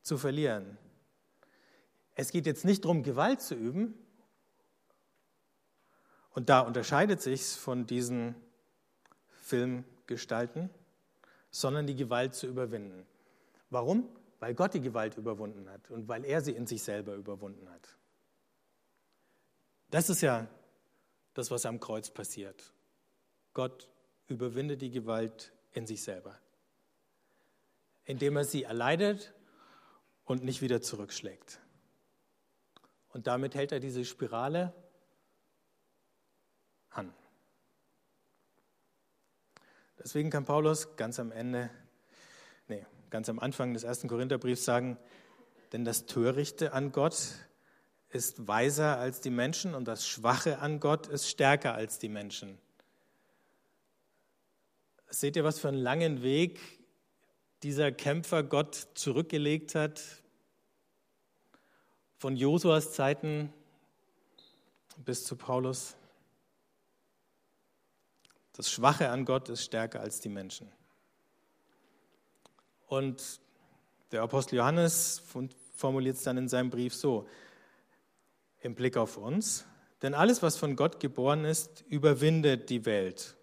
zu 0.01 0.17
verlieren. 0.17 0.77
Es 2.15 2.31
geht 2.31 2.45
jetzt 2.45 2.65
nicht 2.65 2.85
darum, 2.85 3.03
Gewalt 3.03 3.41
zu 3.41 3.55
üben. 3.55 3.93
Und 6.31 6.49
da 6.49 6.61
unterscheidet 6.61 7.21
sich 7.21 7.43
von 7.45 7.85
diesen 7.85 8.35
Filmgestalten, 9.43 10.69
sondern 11.51 11.87
die 11.87 11.95
Gewalt 11.95 12.35
zu 12.35 12.47
überwinden. 12.47 13.05
Warum? 13.69 14.09
Weil 14.39 14.53
Gott 14.53 14.73
die 14.73 14.81
Gewalt 14.81 15.17
überwunden 15.17 15.69
hat 15.69 15.89
und 15.91 16.07
weil 16.07 16.25
er 16.25 16.41
sie 16.41 16.51
in 16.51 16.67
sich 16.67 16.83
selber 16.83 17.15
überwunden 17.15 17.69
hat. 17.69 17.97
Das 19.91 20.09
ist 20.09 20.21
ja 20.21 20.47
das, 21.33 21.51
was 21.51 21.65
am 21.65 21.79
Kreuz 21.79 22.09
passiert. 22.09 22.73
Gott 23.53 23.89
überwindet 24.27 24.81
die 24.81 24.91
Gewalt 24.91 25.53
in 25.71 25.87
sich 25.87 26.03
selber 26.03 26.37
indem 28.05 28.37
er 28.37 28.45
sie 28.45 28.63
erleidet 28.63 29.33
und 30.23 30.43
nicht 30.43 30.61
wieder 30.61 30.81
zurückschlägt. 30.81 31.59
Und 33.09 33.27
damit 33.27 33.55
hält 33.55 33.71
er 33.71 33.79
diese 33.79 34.05
Spirale 34.05 34.73
an. 36.89 37.13
Deswegen 39.97 40.29
kann 40.29 40.45
Paulus 40.45 40.95
ganz 40.97 41.19
am 41.19 41.31
Ende, 41.31 41.69
nee, 42.67 42.85
ganz 43.09 43.29
am 43.29 43.39
Anfang 43.39 43.73
des 43.73 43.83
ersten 43.83 44.07
Korintherbriefs 44.07 44.65
sagen, 44.65 44.97
denn 45.71 45.83
das 45.85 46.05
Törichte 46.05 46.73
an 46.73 46.91
Gott 46.91 47.15
ist 48.09 48.47
weiser 48.47 48.97
als 48.97 49.19
die 49.19 49.29
Menschen 49.29 49.73
und 49.73 49.87
das 49.87 50.07
Schwache 50.07 50.59
an 50.59 50.79
Gott 50.79 51.07
ist 51.07 51.27
stärker 51.27 51.73
als 51.73 51.99
die 51.99 52.09
Menschen. 52.09 52.59
Seht 55.09 55.35
ihr, 55.35 55.43
was 55.43 55.59
für 55.59 55.69
einen 55.69 55.77
langen 55.77 56.21
Weg 56.21 56.59
dieser 57.65 57.91
Kämpfer 57.91 58.43
Gott 58.43 58.89
zurückgelegt 58.93 59.73
hat, 59.73 59.99
von 62.15 62.35
Josuas 62.35 62.93
Zeiten 62.93 63.51
bis 64.97 65.23
zu 65.23 65.35
Paulus. 65.35 65.95
Das 68.53 68.69
Schwache 68.69 69.09
an 69.09 69.25
Gott 69.25 69.49
ist 69.49 69.63
stärker 69.63 69.99
als 70.01 70.19
die 70.19 70.29
Menschen. 70.29 70.71
Und 72.85 73.39
der 74.11 74.21
Apostel 74.21 74.57
Johannes 74.57 75.23
formuliert 75.75 76.17
es 76.17 76.21
dann 76.21 76.37
in 76.37 76.47
seinem 76.47 76.69
Brief 76.69 76.93
so, 76.93 77.27
im 78.59 78.75
Blick 78.75 78.95
auf 78.95 79.17
uns, 79.17 79.65
denn 80.03 80.13
alles, 80.13 80.43
was 80.43 80.55
von 80.55 80.75
Gott 80.75 80.99
geboren 80.99 81.45
ist, 81.45 81.83
überwindet 81.89 82.69
die 82.69 82.85
Welt. 82.85 83.35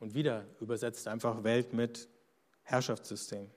Und 0.00 0.14
wieder 0.14 0.46
übersetzt 0.58 1.06
einfach 1.06 1.44
Welt 1.44 1.72
mit 1.72 2.08
Herrschaftssystem. 2.70 3.50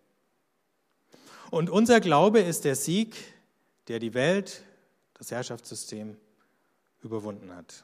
Und 1.52 1.70
unser 1.70 2.00
Glaube 2.00 2.40
ist 2.40 2.66
der 2.66 2.76
Sieg, 2.76 3.16
der 3.88 4.00
die 4.00 4.14
Welt, 4.14 4.64
das 5.14 5.30
Herrschaftssystem 5.30 6.18
überwunden 7.02 7.56
hat. 7.56 7.84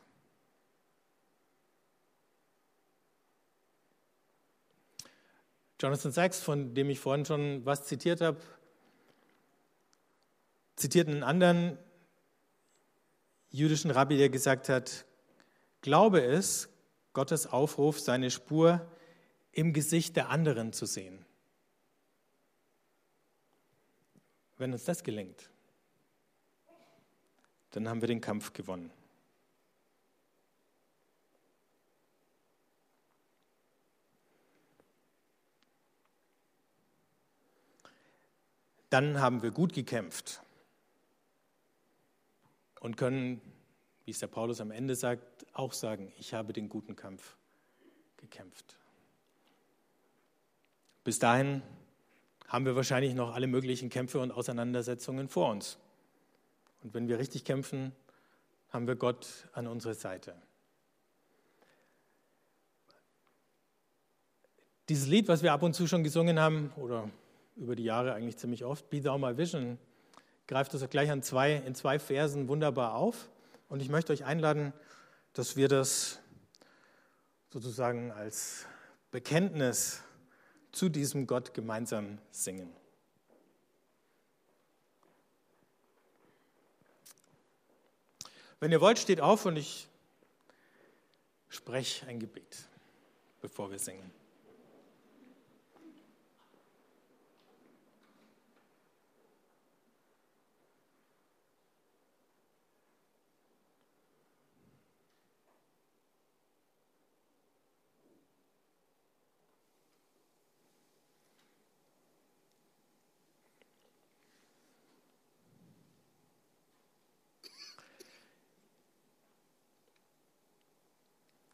Jonathan 5.80 6.12
Sachs, 6.12 6.42
von 6.42 6.74
dem 6.74 6.90
ich 6.90 7.00
vorhin 7.00 7.26
schon 7.26 7.66
was 7.66 7.86
zitiert 7.86 8.22
habe, 8.22 8.42
zitiert 10.76 11.08
einen 11.08 11.24
anderen 11.24 11.78
jüdischen 13.52 13.92
Rabbi, 13.92 14.18
der 14.18 14.30
gesagt 14.30 14.68
hat, 14.68 15.06
Glaube 15.82 16.20
ist 16.20 16.70
Gottes 17.14 17.48
Aufruf, 17.48 18.00
seine 18.00 18.32
Spur 18.32 18.86
im 19.52 19.74
Gesicht 19.74 20.16
der 20.16 20.30
anderen 20.30 20.74
zu 20.74 20.86
sehen. 20.86 21.26
Wenn 24.58 24.74
uns 24.74 24.84
das 24.86 25.04
gelingt, 25.04 25.50
dann 27.72 27.88
haben 27.88 28.02
wir 28.02 28.08
den 28.08 28.22
Kampf 28.22 28.54
gewonnen. 28.54 28.92
Dann 38.90 39.22
haben 39.22 39.44
wir 39.44 39.52
gut 39.52 39.74
gekämpft 39.74 40.42
und 42.80 42.98
können, 42.98 43.40
wie 44.06 44.12
es 44.12 44.20
der 44.20 44.28
Paulus 44.28 44.62
am 44.62 44.72
Ende 44.72 44.96
sagt, 44.96 45.46
auch 45.54 45.74
sagen, 45.74 46.12
ich 46.18 46.34
habe 46.34 46.54
den 46.54 46.70
guten 46.70 46.96
Kampf 46.96 47.38
gekämpft. 48.18 48.79
Bis 51.04 51.20
dahin 51.20 51.62
haben 52.48 52.66
wir 52.66 52.76
wahrscheinlich 52.76 53.14
noch 53.14 53.34
alle 53.34 53.48
möglichen 53.48 53.90
Kämpfe 53.90 54.20
und 54.20 54.32
Auseinandersetzungen 54.32 55.30
vor 55.30 55.52
uns. 55.52 55.78
Und 56.84 56.94
wenn 56.94 57.08
wir 57.08 57.20
richtig 57.20 57.46
kämpfen, 57.46 57.94
haben 58.70 58.88
wir 58.88 58.96
Gott 58.96 59.48
an 59.54 59.68
unserer 59.68 59.94
Seite. 59.94 60.36
Dieses 64.90 65.08
Lied, 65.08 65.28
was 65.28 65.44
wir 65.44 65.54
ab 65.54 65.62
und 65.62 65.76
zu 65.76 65.86
schon 65.88 66.04
gesungen 66.04 66.40
haben, 66.40 66.72
oder 66.76 67.10
über 67.56 67.76
die 67.76 67.84
Jahre 67.84 68.14
eigentlich 68.14 68.38
ziemlich 68.38 68.66
oft, 68.66 68.90
Be 68.90 69.02
Thou 69.02 69.18
My 69.18 69.38
Vision, 69.38 69.78
greift 70.48 70.74
das 70.74 70.90
gleich 70.90 71.12
an 71.12 71.22
zwei, 71.22 71.56
in 71.58 71.76
zwei 71.76 72.00
Versen 72.00 72.48
wunderbar 72.48 72.96
auf. 72.96 73.30
Und 73.68 73.82
ich 73.82 73.90
möchte 73.90 74.12
euch 74.14 74.26
einladen, 74.26 74.74
dass 75.34 75.56
wir 75.56 75.68
das 75.68 76.20
sozusagen 77.52 78.12
als 78.12 78.66
Bekenntnis 79.12 80.04
zu 80.72 80.90
diesem 80.90 81.28
Gott 81.28 81.54
gemeinsam 81.54 82.20
singen. 82.32 82.74
Wenn 88.60 88.72
ihr 88.72 88.82
wollt, 88.82 89.00
steht 89.00 89.22
auf 89.22 89.46
und 89.46 89.56
ich 89.56 89.88
spreche 91.48 92.06
ein 92.08 92.20
Gebet, 92.20 92.68
bevor 93.42 93.72
wir 93.72 93.80
singen. 93.80 94.12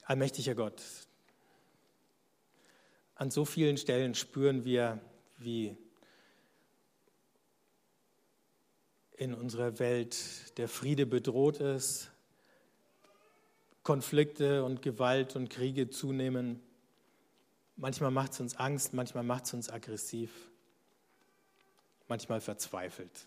Allmächtiger 0.07 0.53
Gott, 0.53 0.83
an 3.15 3.31
so 3.31 3.43
vielen 3.43 3.75
Stellen 3.77 4.13
spüren 4.13 4.63
wir, 4.63 5.01
wie 5.37 5.75
in 9.17 9.33
unserer 9.33 9.79
Welt 9.79 10.55
der 10.59 10.67
Friede 10.67 11.07
bedroht 11.07 11.57
ist, 11.57 12.11
Konflikte 13.81 14.63
und 14.63 14.83
Gewalt 14.83 15.35
und 15.35 15.49
Kriege 15.49 15.89
zunehmen. 15.89 16.61
Manchmal 17.75 18.11
macht 18.11 18.33
es 18.33 18.39
uns 18.39 18.55
Angst, 18.57 18.93
manchmal 18.93 19.23
macht 19.23 19.45
es 19.45 19.55
uns 19.55 19.69
aggressiv, 19.71 20.31
manchmal 22.07 22.41
verzweifelt. 22.41 23.25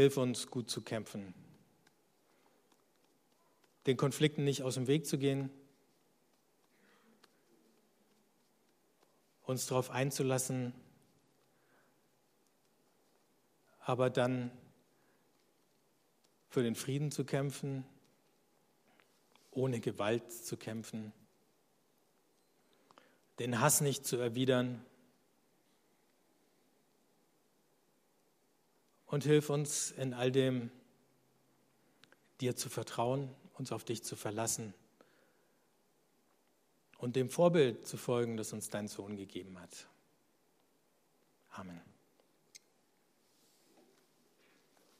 Hilf 0.00 0.16
uns, 0.16 0.46
gut 0.46 0.70
zu 0.70 0.80
kämpfen. 0.80 1.34
Den 3.84 3.98
Konflikten 3.98 4.44
nicht 4.44 4.62
aus 4.62 4.76
dem 4.76 4.86
Weg 4.86 5.04
zu 5.04 5.18
gehen, 5.18 5.50
uns 9.42 9.66
darauf 9.66 9.90
einzulassen, 9.90 10.72
aber 13.80 14.08
dann 14.08 14.50
für 16.48 16.62
den 16.62 16.76
Frieden 16.76 17.10
zu 17.10 17.26
kämpfen, 17.26 17.84
ohne 19.50 19.80
Gewalt 19.80 20.32
zu 20.32 20.56
kämpfen, 20.56 21.12
den 23.38 23.60
Hass 23.60 23.82
nicht 23.82 24.06
zu 24.06 24.16
erwidern, 24.16 24.82
und 29.10 29.24
hilf 29.24 29.50
uns 29.50 29.90
in 29.90 30.14
all 30.14 30.30
dem, 30.30 30.70
dir 32.40 32.56
zu 32.56 32.68
vertrauen, 32.68 33.28
uns 33.54 33.72
auf 33.72 33.84
dich 33.84 34.02
zu 34.02 34.16
verlassen 34.16 34.72
und 36.98 37.16
dem 37.16 37.28
Vorbild 37.28 37.86
zu 37.86 37.96
folgen, 37.96 38.36
das 38.36 38.52
uns 38.52 38.70
dein 38.70 38.88
Sohn 38.88 39.16
gegeben 39.16 39.60
hat. 39.60 39.88
Amen. 41.50 41.80